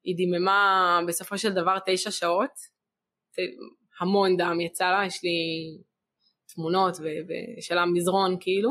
[0.04, 2.50] היא דיממה בסופו של דבר תשע שעות
[4.00, 5.30] המון דם יצא לה יש לי
[6.54, 6.96] תמונות
[7.58, 8.70] ושל המזרון כאילו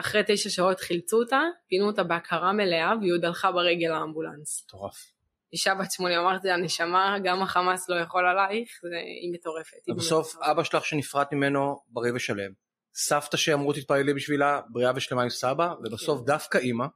[0.00, 4.64] אחרי תשע שעות חילצו אותה, פינו אותה בהכרה מלאה והיא עוד הלכה ברגל לאמבולנס.
[4.64, 5.12] מטורף.
[5.52, 8.80] אישה בת שמונה אמרתי לה נשמה גם החמאס לא יכול עלייך
[9.22, 9.96] היא מטורפת.
[9.96, 12.52] בסוף אבא שלך שנפרט ממנו בריא ושלם.
[12.94, 16.26] סבתא שאמרו תתפללי בשבילה בריאה ושלמה עם סבא ובסוף כן.
[16.26, 16.86] דווקא אימא.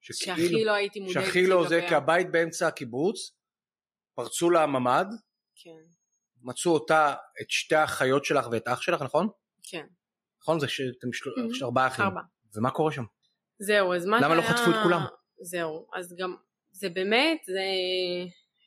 [0.00, 3.32] שהכי לא הייתי מודעת שהכי לא זה כי הבית באמצע הקיבוץ
[4.14, 5.06] פרצו לה ממ"ד.
[5.54, 5.95] כן.
[6.42, 9.28] מצאו אותה את שתי האחיות שלך ואת אח שלך נכון?
[9.62, 9.86] כן.
[10.42, 11.64] נכון זה שאתם mm-hmm.
[11.64, 12.04] ארבעה אחים.
[12.04, 12.20] ארבע.
[12.56, 13.04] ומה קורה שם?
[13.58, 15.00] זהו אז מה למה לא חטפו את כולם?
[15.40, 16.36] זהו אז גם
[16.70, 17.62] זה באמת זה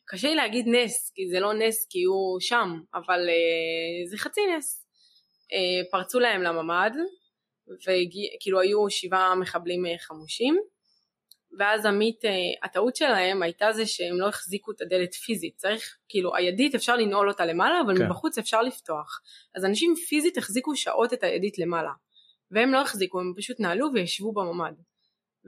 [0.05, 4.41] קשה לי להגיד נס כי זה לא נס כי הוא שם אבל uh, זה חצי
[4.57, 4.85] נס.
[5.43, 6.91] Uh, פרצו להם לממ"ד
[7.67, 10.59] וכאילו היו שבעה מחבלים uh, חמושים
[11.57, 12.29] ואז עמית uh,
[12.63, 15.55] הטעות שלהם הייתה זה שהם לא החזיקו את הדלת פיזית.
[15.55, 18.05] צריך כאילו הידית אפשר לנעול אותה למעלה אבל כן.
[18.05, 19.21] מבחוץ אפשר לפתוח.
[19.55, 21.91] אז אנשים פיזית החזיקו שעות את הידית למעלה
[22.51, 24.73] והם לא החזיקו הם פשוט נעלו וישבו בממ"ד.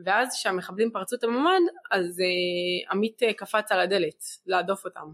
[0.05, 1.61] ואז כשהמחבלים פרצו את הממ"ד
[1.91, 5.07] אז uh, עמית uh, קפץ על הדלת להדוף אותם.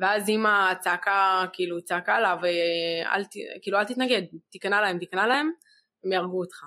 [0.00, 3.22] ואז אמא צעקה כאילו צעקה לה ואל
[3.62, 5.50] כאילו אל תתנגד תיכנע להם תיכנע להם
[6.04, 6.64] הם יהרגו אותך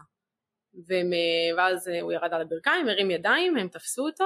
[0.88, 1.10] והם,
[1.58, 4.26] ואז הוא ירד על הברכיים הרים ידיים הם תפסו אותו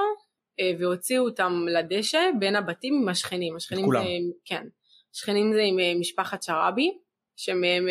[0.78, 3.56] והוציאו אותם לדשא בין הבתים עם השכנים.
[3.56, 4.02] השכנים כולם.
[4.02, 4.08] זה
[4.44, 4.66] כן.
[5.12, 6.98] שכנים זה עם משפחת שראבי
[7.36, 7.86] שמהם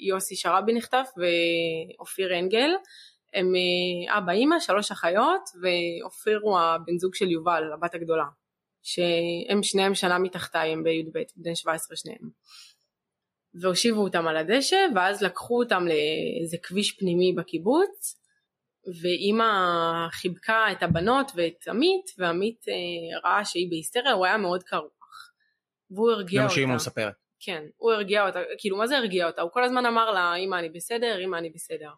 [0.00, 2.70] יוסי שראבי נחטף ואופיר אנגל.
[3.34, 3.52] הם
[4.08, 8.24] אבא אימא שלוש אחיות ואופיר הוא הבן זוג של יובל הבת הגדולה
[8.82, 12.30] שהם שניהם שנה מתחתיי הם בי"ב בני 17 שניהם
[13.60, 18.18] והושיבו אותם על הדשא ואז לקחו אותם לאיזה כביש פנימי בקיבוץ
[19.02, 19.44] ואימא
[20.10, 25.32] חיבקה את הבנות ואת עמית ועמית אה, ראה שהיא בהיסטריה הוא היה מאוד קרוח
[25.90, 26.54] והוא הרגיע אותה.
[26.54, 27.14] זה מה שאימא מספרת.
[27.44, 30.56] כן הוא הרגיע אותה כאילו מה זה הרגיע אותה הוא כל הזמן אמר לה אמא
[30.56, 31.90] אני בסדר אמא אני בסדר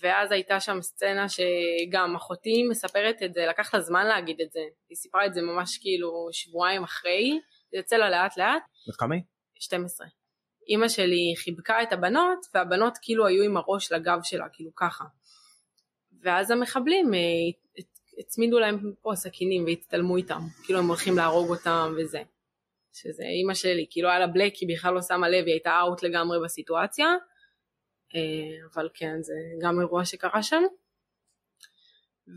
[0.00, 4.60] ואז הייתה שם סצנה שגם אחותי מספרת את זה לקח לה זמן להגיד את זה
[4.88, 7.40] היא סיפרה את זה ממש כאילו שבועיים אחרי
[7.70, 8.62] זה יוצא לה לאט לאט.
[8.88, 9.22] בת כמה היא?
[9.58, 10.06] 12.
[10.68, 15.04] אימא שלי חיבקה את הבנות והבנות כאילו היו עם הראש לגב שלה כאילו ככה.
[16.22, 17.80] ואז המחבלים אה,
[18.18, 22.22] הצמידו להם פה סכינים והצטלמו איתם כאילו הם הולכים להרוג אותם וזה.
[22.92, 26.02] שזה אימא שלי כאילו היה לה בלק היא בכלל לא שמה לב היא הייתה אאוט
[26.02, 27.06] לגמרי בסיטואציה.
[28.14, 30.62] אה, אבל כן זה גם אירוע שקרה שם.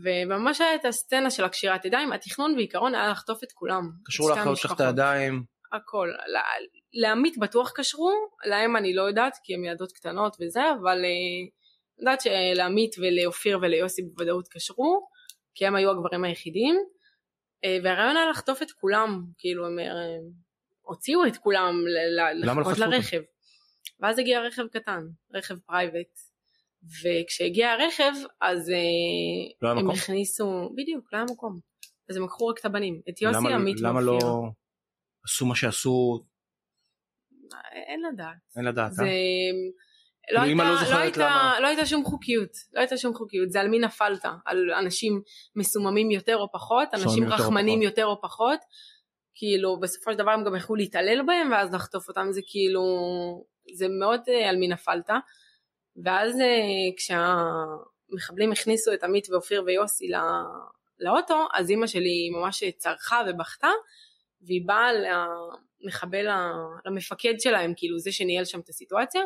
[0.04, 3.90] וממש היה את הסצנה של הקשירת ידיים התכנון בעיקרון היה לחטוף את כולם.
[4.20, 5.44] לאחיות שלך את הידיים.
[5.72, 6.08] הכל
[6.92, 8.10] לעמית בטוח קשרו,
[8.44, 13.58] להם אני לא יודעת כי הם ילדות קטנות וזה, אבל אני uh, יודעת שלעמית ולאופיר
[13.62, 15.06] וליוסי בוודאות קשרו,
[15.54, 19.82] כי הם היו הגברים היחידים, אה, והרעיון היה לחטוף את כולם, כאילו הם אה,
[20.82, 21.74] הוציאו את כולם
[22.34, 23.20] לחכות לרכב.
[24.00, 25.00] ואז הגיע רכב קטן,
[25.34, 26.18] רכב private,
[27.02, 28.72] וכשהגיע הרכב אז
[29.62, 29.90] לא היה מקום.
[29.90, 31.58] הכניסו, בדיוק, לא היה מקום,
[32.10, 34.28] אז הם לקחו רק את הבנים, את יוסי, למה, עמית למה ואופיר.
[34.28, 34.48] לא
[35.24, 36.24] עשו מה שעשו?
[37.72, 38.36] אין לדעת.
[38.56, 39.02] אין לדעת, זה...
[39.02, 39.08] אה?
[40.30, 41.60] לא כאילו, אמא הייתה, לא לא, הייתה, למה.
[41.60, 45.22] לא הייתה שום חוקיות, לא הייתה שום חוקיות, זה על מי נפלת, על אנשים
[45.56, 47.90] מסוממים יותר או פחות, אנשים יותר או רחמנים פחות.
[47.90, 48.58] יותר או פחות,
[49.34, 52.82] כאילו בסופו של דבר הם גם יכלו להתעלל בהם ואז לחטוף אותם, זה כאילו,
[53.74, 55.10] זה מאוד אה, על מי נפלת,
[56.04, 60.18] ואז אה, כשהמחבלים הכניסו את עמית ואופיר ויוסי לא-
[60.98, 63.68] לאוטו, אז אימא שלי ממש צרחה ובכתה,
[64.46, 66.26] והיא באה למחבל,
[66.86, 69.22] למפקד שלהם, כאילו זה שניהל שם את הסיטואציה,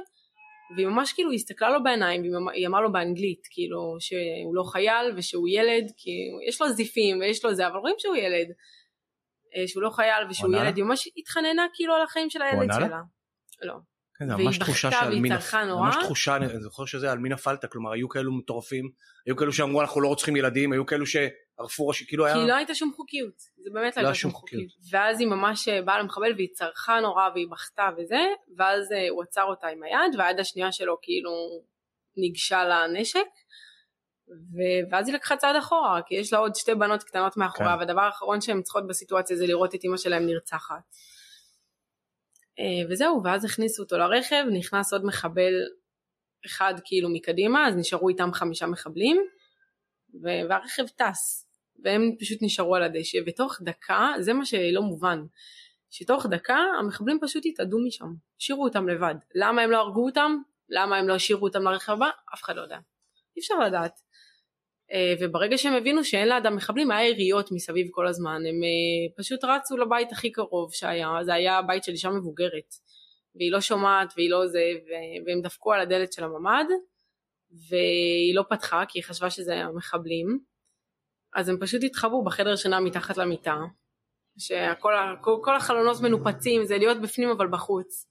[0.75, 5.49] והיא ממש כאילו הסתכלה לו בעיניים והיא אמרה לו באנגלית כאילו שהוא לא חייל ושהוא
[5.49, 6.11] ילד כי
[6.49, 8.47] יש לו זיפים ויש לו זה אבל רואים שהוא ילד
[9.57, 13.01] אה, שהוא לא חייל ושהוא ילד היא ממש התחננה כאילו על החיים של הילד שלה.
[13.63, 13.75] לא.
[14.19, 17.65] כן, זה ממש תחושה שעל מי נפלת, ממש תחושה, אני זוכר שזה על מי נפלת,
[17.65, 18.91] כלומר היו כאלו מטורפים,
[19.27, 21.37] היו כאלו שאמרו אנחנו לא רוצחים ילדים, היו כאלו שערפו
[21.81, 22.35] ראשי, כאילו היה...
[22.35, 24.73] כי לא הייתה שום חוקיות, זה באמת לא, לא הייתה שום חוקיות.
[24.91, 29.23] ואז היא ממש אה, באה למחבל והיא צרחה נורא והיא בכתה וזה, ואז אה, הוא
[29.23, 31.33] עצר אותה עם היד, והיד השנייה שלו כאילו
[32.17, 33.27] ניגשה לנשק,
[34.91, 37.79] ואז היא לקחה צעד אחורה, כי יש לה עוד שתי בנות קטנות מאחוריה, כן.
[37.79, 40.83] והדבר האחרון שהן צריכות בסיטואציה זה לראות את אימא שלהם נרצחת.
[42.59, 45.53] אה, וזהו, ואז הכניסו אותו לרכב, נכנס עוד מחבל
[46.47, 49.27] אחד כאילו מקדימה, אז נשארו איתם חמישה מחבלים,
[50.23, 51.46] והרכב טס,
[51.85, 55.25] והם פשוט נשארו על הדשא, ותוך דקה, זה מה שלא מובן,
[55.91, 59.15] שתוך דקה המחבלים פשוט התאדו משם, השאירו אותם לבד.
[59.35, 60.37] למה הם לא הרגו אותם?
[60.69, 62.11] למה הם לא השאירו אותם לרכב הבא?
[62.35, 62.79] אף אחד לא יודע.
[63.37, 64.01] אי אפשר לדעת.
[64.93, 69.45] אה, וברגע שהם הבינו שאין לאדם מחבלים היה יריות מסביב כל הזמן הם אה, פשוט
[69.45, 72.75] רצו לבית הכי קרוב שהיה זה היה הבית של אישה מבוגרת
[73.35, 74.61] והיא לא שומעת והיא לא זה
[75.27, 76.65] והם דפקו על הדלת של הממ"ד
[77.69, 80.39] והיא לא פתחה כי היא חשבה שזה היה מחבלים
[81.35, 83.57] אז הם פשוט התחבאו בחדר שינה מתחת למיטה
[84.39, 88.07] שכל כל, כל החלונות מנופצים זה להיות בפנים אבל בחוץ.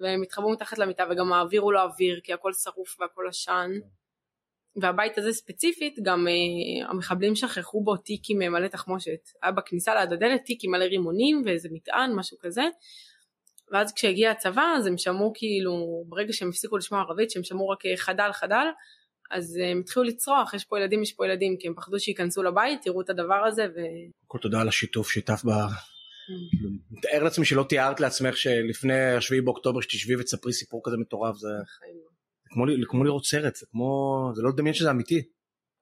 [0.00, 3.70] והם התחבאו מתחת למיטה וגם העבירו לו אוויר כי הכל שרוף והכל עשן.
[4.76, 9.28] והבית הזה ספציפית גם אה, המחבלים שכחו בו תיק עם אה, מלא תחמושת.
[9.42, 12.62] היה בכניסה ליד הדלת תיק עם מלא רימונים ואיזה מטען משהו כזה.
[13.72, 17.86] ואז כשהגיע הצבא אז הם שמעו כאילו ברגע שהם הפסיקו לשמוע ערבית שהם שמעו רק
[17.86, 18.66] אה, חדל חדל
[19.32, 22.82] אז הם התחילו לצרוח יש פה ילדים יש פה ילדים כי הם פחדו שייכנסו לבית
[22.82, 23.78] תראו את הדבר הזה ו...
[24.26, 25.48] כל תודה על השיתוף שיתף ב...
[25.48, 26.66] Mm.
[26.90, 31.48] מתאר לעצמי שלא תיארת לעצמך שלפני 7 באוקטובר שתשבי ותספרי סיפור כזה מטורף זה
[32.52, 35.22] כמו, כמו לראות סרט, זה כמו, זה לא לדמיין שזה אמיתי.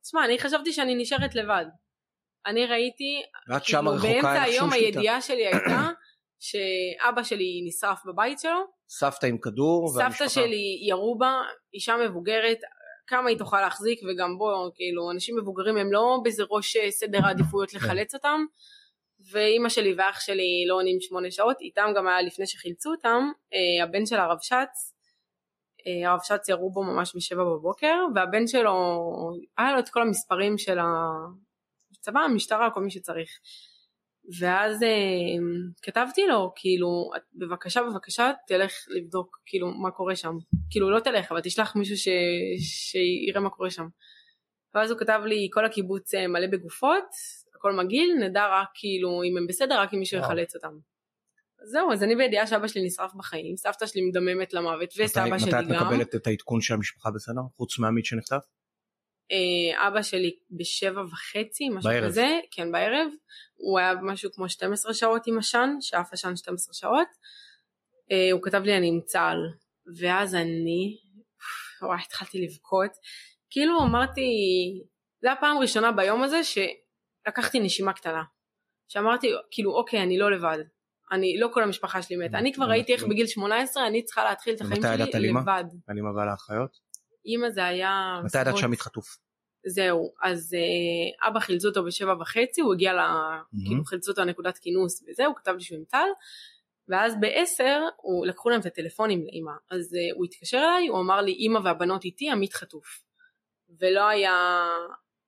[0.02, 1.64] תשמע, אני חשבתי שאני נשארת לבד.
[2.46, 5.88] אני ראיתי, ואת שם כאילו, רחוקה, באמצע היום הידיעה שלי הייתה
[6.40, 8.60] שאבא שלי נשרף בבית שלו.
[8.88, 10.28] סבתא עם כדור סבתא והמשפחה.
[10.28, 11.32] שלי ירו בה,
[11.74, 12.58] אישה מבוגרת,
[13.10, 17.70] כמה היא תוכל להחזיק וגם בוא, כאילו, אנשים מבוגרים הם לא באיזה ראש סדר העדיפויות
[17.70, 17.76] כן.
[17.76, 18.44] לחלץ אותם.
[19.32, 23.22] ואימא שלי ואח שלי לא עונים שמונה שעות, איתם גם היה לפני שחילצו אותם,
[23.54, 24.94] אה, הבן של הרבש"ץ
[25.86, 28.72] אה, הרב שץ ירו בו ממש בשבע בבוקר והבן שלו
[29.58, 30.78] היה לו את כל המספרים של
[31.98, 33.30] הצבא המשטרה כל מי שצריך
[34.38, 34.88] ואז אה,
[35.82, 40.36] כתבתי לו כאילו בבקשה בבקשה תלך לבדוק כאילו מה קורה שם
[40.70, 42.08] כאילו לא תלך אבל תשלח מישהו ש...
[42.58, 43.86] שיראה מה קורה שם
[44.74, 47.08] ואז הוא כתב לי כל הקיבוץ אה, מלא בגופות
[47.54, 50.78] הכל מגעיל נדע רק כאילו אם הם בסדר רק אם מישהו יחלץ אותם
[51.64, 55.64] זהו, אז אני בידיעה שאבא שלי נשרף בחיים, סבתא שלי מדממת למוות, וסבא שלי גם.
[55.64, 57.40] מתי את מקבלת את העדכון של המשפחה בסדר?
[57.56, 58.44] חוץ מהמיט שנחטף?
[59.32, 62.04] אה, אבא שלי בשבע וחצי, משהו בערב.
[62.04, 63.08] כזה, כן בערב,
[63.56, 67.08] הוא היה משהו כמו 12 שעות עם עשן, שאף עשן 12 שעות,
[68.12, 69.38] אה, הוא כתב לי אני עם צה"ל,
[69.98, 70.96] ואז אני,
[71.82, 72.90] וואי התחלתי לבכות,
[73.50, 74.22] כאילו אמרתי,
[75.22, 78.22] זה הפעם הראשונה ביום הזה שלקחתי נשימה קטנה,
[78.88, 80.58] שאמרתי כאילו אוקיי אני לא לבד,
[81.12, 82.38] אני, לא כל המשפחה שלי מתה.
[82.38, 85.64] אני כבר ראיתי איך בגיל 18 אני צריכה להתחיל את החיים שלי לבד.
[85.88, 86.89] על אימא ועל האחיות?
[87.26, 88.20] אימא זה היה...
[88.24, 89.18] מתי ידעת שהמית חטוף?
[89.66, 92.98] זהו, אז אה, אבא חילצו אותו בשבע וחצי, הוא הגיע ל...
[93.64, 96.08] כאילו חילצו אותו לנקודת כינוס וזה, הוא כתב לי שהוא עם טל,
[96.88, 101.20] ואז בעשר הוא לקחו להם את הטלפונים לאימא, אז אה, הוא התקשר אליי, הוא אמר
[101.20, 103.02] לי אימא והבנות איתי, עמית חטוף.
[103.80, 104.66] ולא היה,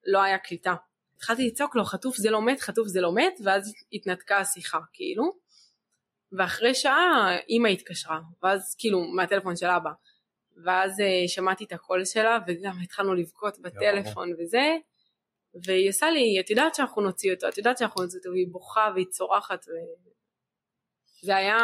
[0.07, 0.75] לא היה קליטה.
[1.17, 5.33] התחלתי לצעוק לו חטוף זה לא מת, חטוף זה לא מת, ואז התנתקה השיחה כאילו.
[6.39, 9.91] ואחרי שעה אימא התקשרה ואז כאילו מהטלפון של אבא
[10.65, 14.77] ואז uh, שמעתי את הקול שלה וגם התחלנו לבכות בטלפון וזה
[15.67, 18.91] והיא עושה לי את יודעת שאנחנו נוציא אותו את יודעת שאנחנו נוציא אותו והיא בוכה
[18.95, 19.65] והיא צורחת
[21.23, 21.57] וזה היה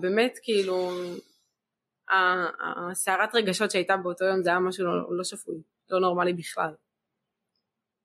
[0.00, 0.90] באמת כאילו
[2.90, 6.74] הסערת רגשות שהייתה באותו יום זה היה משהו לא, לא שפוי לא נורמלי בכלל.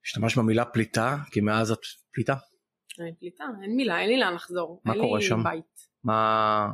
[0.05, 1.79] השתמשת במילה פליטה כי מאז את
[2.11, 2.33] פליטה?
[2.99, 4.81] אין פליטה אין מילה אין לי לאן לחזור.
[4.85, 5.43] מה קורה שם?
[5.43, 5.87] בית.
[6.03, 6.67] מה,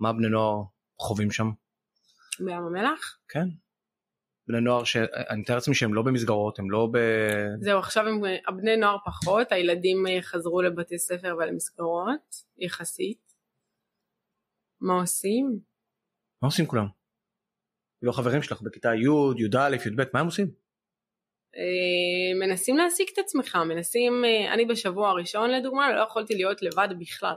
[0.00, 0.62] מה בני נוער
[1.00, 1.50] חווים שם?
[2.44, 3.18] בים המלח?
[3.28, 3.48] כן.
[4.48, 5.06] בני נוער שאני
[5.38, 6.98] מתאר לעצמי שהם לא במסגרות הם לא ב...
[7.60, 13.32] זהו עכשיו הם הבני נוער פחות הילדים אה, חזרו לבתי ספר ולמסגרות יחסית.
[14.80, 15.60] מה עושים?
[16.42, 16.86] מה עושים כולם?
[18.02, 20.46] לא חברים שלך בכיתה י', י"א, י"ב, מה הם עושים?
[21.56, 26.88] אה, מנסים להעסיק את עצמך, מנסים, אה, אני בשבוע הראשון לדוגמה לא יכולתי להיות לבד
[26.98, 27.36] בכלל.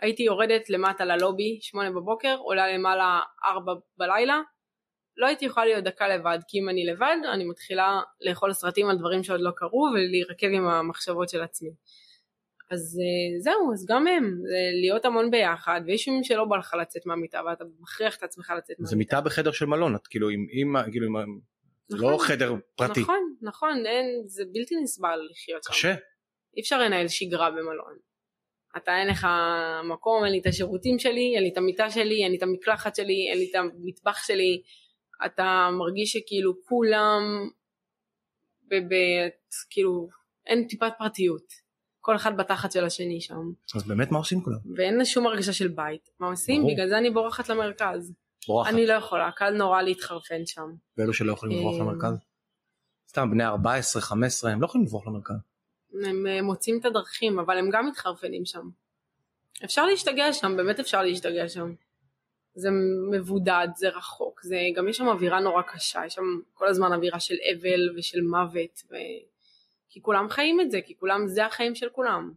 [0.00, 4.40] הייתי יורדת למטה ללובי, שמונה בבוקר, עולה למעלה ארבע בלילה,
[5.16, 8.98] לא הייתי יכולה להיות דקה לבד, כי אם אני לבד, אני מתחילה לאכול סרטים על
[8.98, 11.70] דברים שעוד לא קרו ולהירקב עם המחשבות של עצמי.
[12.70, 16.74] אז אה, זהו, אז גם הם, זה להיות המון ביחד, ויש ימים שלא בא לך
[16.80, 18.90] לצאת מהמיטה, ואתה מכריח את עצמך לצאת מהמיטה.
[18.90, 21.40] זה מיטה בחדר של מלון, את כאילו עם אימא, כאילו עם...
[21.90, 22.26] לא נכון.
[22.26, 23.00] חדר פרטי.
[23.00, 25.70] נכון, נכון, אין, זה בלתי נסבל לחיות שם.
[25.70, 25.94] קשה.
[26.56, 28.09] אי אפשר לנהל שגרה במלון.
[28.76, 29.26] אתה אין לך
[29.84, 32.94] מקום, אין לי את השירותים שלי, אין לי את המיטה שלי, אין לי את המקלחת
[32.94, 34.62] שלי, אין לי את המטבח שלי.
[35.26, 37.22] אתה מרגיש שכאילו כולם,
[38.68, 39.28] ב- ב-
[39.70, 40.08] כאילו,
[40.46, 41.70] אין טיפת פרטיות.
[42.00, 43.40] כל אחד בתחת של השני שם.
[43.76, 44.56] אז באמת מה עושים כולם?
[44.76, 46.08] ואין שום הרגשה של בית.
[46.20, 46.60] מה עושים?
[46.60, 46.72] ברור.
[46.74, 48.12] בגלל זה אני בורחת למרכז.
[48.46, 48.72] בורחת.
[48.72, 50.70] אני לא יכולה, קל נורא להתחרפן שם.
[50.96, 52.14] ואלו שלא יכולים לברוח אה, למרכז?
[53.08, 55.34] סתם בני 14, 15, הם לא יכולים לברוח למרכז.
[56.06, 58.68] הם אה, מוצאים את הדרכים, אבל הם גם מתחרפנים שם.
[59.64, 61.74] אפשר להשתגע שם, באמת אפשר להשתגע שם.
[62.54, 62.68] זה
[63.10, 67.20] מבודד, זה רחוק, זה גם יש שם אווירה נורא קשה, יש שם כל הזמן אווירה
[67.20, 68.94] של אבל ושל מוות, ו...
[69.88, 72.32] כי כולם חיים את זה, כי כולם, זה החיים של כולם.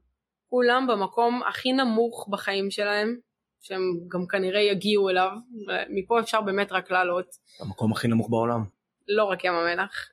[0.49, 3.19] כולם במקום הכי נמוך בחיים שלהם,
[3.61, 5.31] שהם גם כנראה יגיעו אליו,
[5.67, 8.63] ומפה אפשר באמת רק לעלות, המקום הכי נמוך בעולם.
[9.07, 10.12] לא רק ים המלח.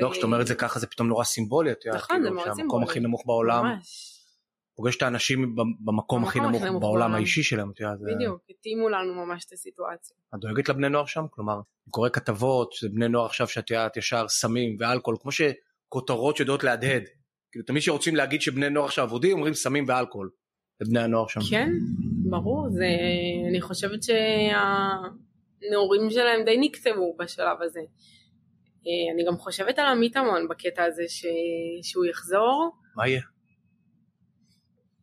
[0.00, 2.82] לא, כשאת אומרת זה ככה זה פתאום נורא סימבולי, את יודעת, נכון, כאילו, שהמקום.
[2.82, 3.64] הכי נמוך בעולם.
[4.76, 7.14] פוגש את האנשים במקום הכי נמוך בעולם.
[7.14, 10.16] האישי שלהם, את יודעת, זה- בדיוק, התאימו לנו ממש את הסיטואציה.
[10.34, 11.24] את דואגת לבני נוער שם?
[11.30, 16.36] כלומר, אני קורא כתבות, שזה בני נוער עכשיו שאת יודעת ישר סמים ואלכוהול, כמו שכותרות
[16.36, 17.02] שיודעות להדהד.
[17.52, 20.30] כאילו תמיד שרוצים להגיד שבני נוער עכשיו אבודים אומרים סמים ואלכוהול.
[20.80, 21.40] לבני הנוער שם.
[21.50, 21.68] כן,
[22.30, 22.86] ברור, זה,
[23.50, 27.80] אני חושבת שהנעורים שלהם די נקצבו בשלב הזה.
[28.86, 31.26] אה, אני גם חושבת על עמית המון בקטע הזה ש...
[31.82, 33.20] שהוא יחזור, מה יהיה?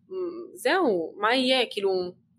[0.09, 0.13] מ,
[0.55, 1.89] זהו, מה יהיה, כאילו,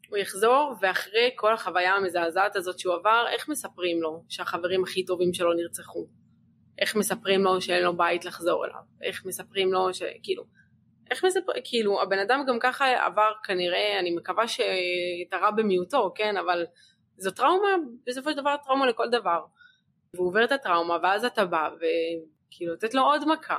[0.09, 5.35] הוא יחזור ואחרי כל החוויה המזעזעת הזאת שהוא עבר, איך מספרים לו שהחברים הכי טובים
[5.35, 6.07] שלו נרצחו?
[6.79, 8.81] איך מספרים לו שאין לו בית לחזור אליו?
[9.03, 10.45] איך מספרים לו שכאילו,
[11.11, 16.37] איך מספרים, כאילו הבן אדם גם ככה עבר כנראה, אני מקווה שאת הרע במיעוטו, כן,
[16.37, 16.67] אבל
[17.17, 17.69] זו טראומה,
[18.07, 19.41] בסופו של דבר טראומה לכל דבר.
[20.15, 23.57] והוא עובר את הטראומה ואז אתה בא וכאילו לתת לו עוד מכה.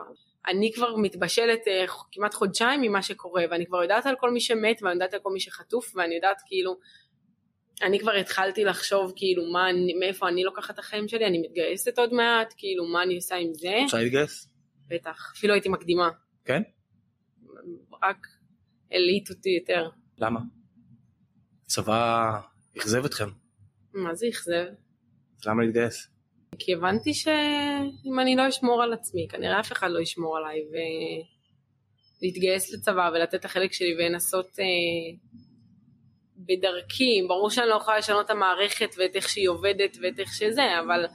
[0.48, 4.82] אני כבר מתבשלת אה, כמעט חודשיים ממה שקורה ואני כבר יודעת על כל מי שמת
[4.82, 6.78] ואני יודעת על כל מי שחטוף ואני יודעת כאילו
[7.82, 9.68] אני כבר התחלתי לחשוב כאילו מה
[10.00, 13.54] מאיפה אני לוקחת את החיים שלי אני מתגייסת עוד מעט כאילו מה אני עושה עם
[13.54, 14.50] זה רוצה להתגייס?
[14.88, 16.10] בטח אפילו הייתי מקדימה
[16.46, 16.62] כן?
[18.04, 18.28] רק
[18.92, 20.40] הלהיט אותי יותר למה?
[21.66, 22.32] צבא
[22.78, 23.30] אכזב אתכם,
[23.94, 24.66] מה זה אכזב?
[25.46, 26.15] למה להתגייס?
[26.60, 30.60] כי הבנתי שאם אני לא אשמור על עצמי, כנראה אף אחד לא ישמור עליי,
[32.22, 34.66] ולהתגייס לצבא ולתת את החלק שלי ולנסות אה,
[36.38, 40.80] בדרכי, ברור שאני לא יכולה לשנות את המערכת ואת איך שהיא עובדת ואת איך שזה,
[40.86, 41.06] אבל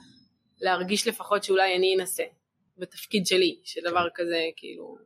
[0.61, 2.24] להרגיש לפחות שאולי אני אנסה,
[2.79, 4.96] בתפקיד שלי, שדבר כזה כאילו...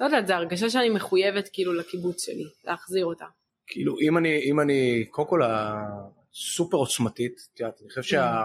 [0.00, 3.24] לא יודעת, זו הרגשה שאני מחויבת כאילו לקיבוץ שלי, להחזיר אותה.
[3.66, 5.40] כאילו אם אני אם אני קודם כל
[6.36, 8.44] הסופר עוצמתית את יודעת, אני חושב שה...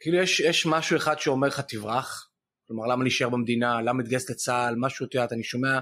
[0.00, 2.30] כאילו יש יש משהו אחד שאומר לך תברח
[2.66, 5.78] כלומר למה להישאר במדינה למה להתגייס לצה"ל משהו את יודעת אני שומע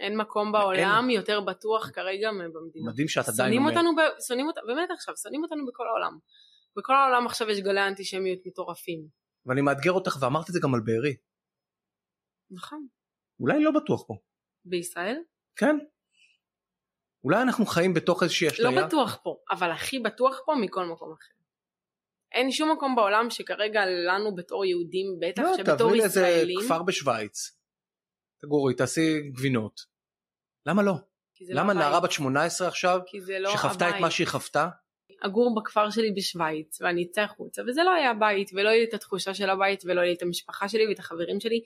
[0.00, 2.90] אין מקום בעולם יותר בטוח כרגע מבמדינה.
[2.90, 4.00] מדהים שאת עדיין שונאים אומר אותנו, ב...
[4.26, 6.18] שונאים אותנו, באמת עכשיו, שונאים אותנו בכל העולם.
[6.76, 9.06] בכל העולם עכשיו יש גלי אנטישמיות מטורפים.
[9.46, 11.16] ואני מאתגר אותך ואמרתי את זה גם על בארי
[12.50, 12.86] נכון.
[13.40, 14.14] אולי לא בטוח פה
[14.64, 15.16] בישראל?
[15.56, 15.78] כן
[17.28, 18.70] אולי אנחנו חיים בתוך איזושהי אשליה?
[18.70, 21.32] לא בטוח פה, אבל הכי בטוח פה מכל מקום אחר.
[22.32, 26.82] אין שום מקום בעולם שכרגע לנו בתור יהודים, בטח לא, שבתור תעברי לאיזה ישראלים, כפר
[26.82, 27.58] בשוויץ.
[28.42, 29.80] תגורי תעשי גבינות.
[30.66, 30.92] למה לא?
[30.92, 30.98] לא
[31.50, 33.00] למה הבית, נערה בת 18 עכשיו
[33.40, 34.02] לא שחוותה את הבית.
[34.02, 34.68] מה שהיא חוותה?
[35.20, 38.94] אגור בכפר שלי בשוויץ ואני אצא החוצה וזה לא היה בית ולא יהיה לי את
[38.94, 41.60] התחושה של הבית ולא יהיה לי את המשפחה שלי ואת החברים שלי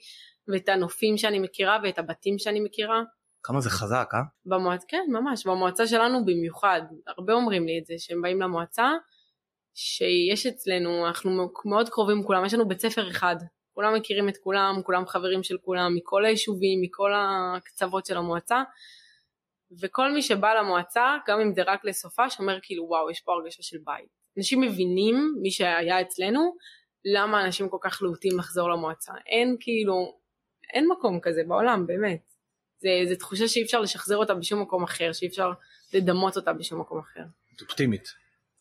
[0.47, 3.01] ואת הנופים שאני מכירה ואת הבתים שאני מכירה
[3.43, 7.93] כמה זה חזק אה במועצה, כן ממש, במועצה שלנו במיוחד, הרבה אומרים לי את זה,
[7.97, 8.91] שהם באים למועצה,
[9.73, 11.31] שיש אצלנו, אנחנו
[11.65, 13.35] מאוד קרובים כולם, יש לנו בית ספר אחד,
[13.73, 18.63] כולם מכירים את כולם, כולם חברים של כולם, מכל היישובים, מכל הקצוות של המועצה,
[19.81, 23.63] וכל מי שבא למועצה, גם אם זה רק לסופש, אומר כאילו וואו, יש פה הרגשה
[23.63, 24.07] של בית.
[24.37, 26.55] אנשים מבינים, מי שהיה אצלנו,
[27.05, 29.13] למה אנשים כל כך להוטים לחזור למועצה.
[29.25, 30.17] אין כאילו,
[30.73, 32.32] אין מקום כזה בעולם, באמת.
[32.83, 35.51] זה, זה תחושה שאי אפשר לשחזר אותה בשום מקום אחר, שאי אפשר
[35.93, 37.23] לדמות אותה בשום מקום אחר.
[37.55, 38.07] את אופטימית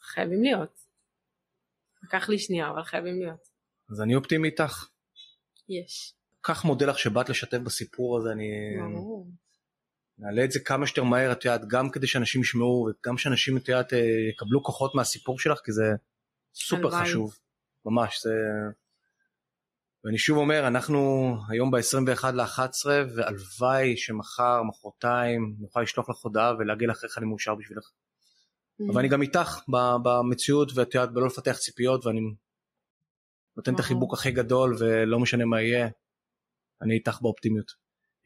[0.01, 0.81] חייבים להיות.
[2.03, 3.49] לקח לי שנייה, אבל חייבים להיות.
[3.91, 4.87] אז אני אופטימי איתך
[5.69, 6.15] יש.
[6.43, 8.51] כך מודה לך שבאת לשתף בסיפור הזה אני
[8.95, 9.27] ברור.
[10.19, 13.69] נעלה את זה כמה שיותר מהר את יודעת גם כדי שאנשים ישמעו וגם שאנשים את
[13.69, 13.99] יודעת אה,
[14.31, 15.83] יקבלו כוחות מהסיפור שלך כי זה
[16.55, 16.91] סופר.
[16.91, 17.39] חשוב
[17.85, 18.31] ממש, זה...
[20.05, 22.87] ואני שוב אומר, אנחנו היום ב-21 ל-11,
[23.17, 27.91] והלוואי שמחר, מחרתיים, נוכל לשלוח לך הודעה ולהגיד לך איך אני מאושר בשבילך.
[28.93, 29.59] אבל אני גם איתך
[30.03, 32.21] במציאות, ואת יודעת, בלא לפתח ציפיות, ואני
[33.57, 35.89] נותן את החיבוק הכי גדול, ולא משנה מה יהיה,
[36.83, 37.73] אני איתך באופטימיות.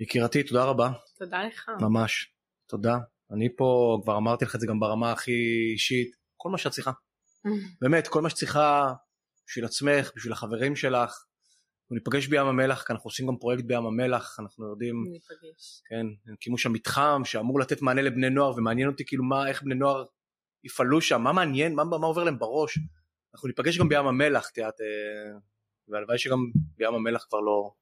[0.00, 0.90] יקירתי, תודה רבה.
[1.18, 1.70] תודה לך.
[1.80, 2.32] ממש,
[2.66, 2.98] תודה.
[3.30, 5.32] אני פה, כבר אמרתי לך את זה גם ברמה הכי
[5.72, 6.90] אישית, כל מה שאת צריכה.
[7.80, 8.92] באמת, כל מה שצריכה
[9.46, 11.24] בשביל עצמך, בשביל החברים שלך.
[11.91, 15.82] ניפגש בים המלח, כי אנחנו עושים גם פרויקט בים המלח, אנחנו יודעים, ניפגש.
[15.89, 19.74] כן, הקימו שם מתחם שאמור לתת מענה לבני נוער, ומעניין אותי כאילו מה, איך בני
[19.74, 20.05] נוער
[20.64, 22.78] יפעלו שם, מה מעניין, מה, מה עובר להם בראש.
[23.34, 25.39] אנחנו ניפגש גם בים המלח, את יודעת, אה,
[25.89, 26.39] והלוואי שגם
[26.76, 27.72] בים המלח כבר לא,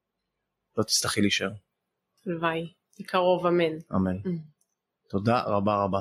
[0.76, 1.50] לא תצטרכי להישאר.
[2.26, 2.72] הלוואי.
[3.00, 3.78] בקרוב, אמן.
[3.94, 4.16] אמן.
[4.18, 4.54] Mm.
[5.08, 6.00] תודה רבה רבה.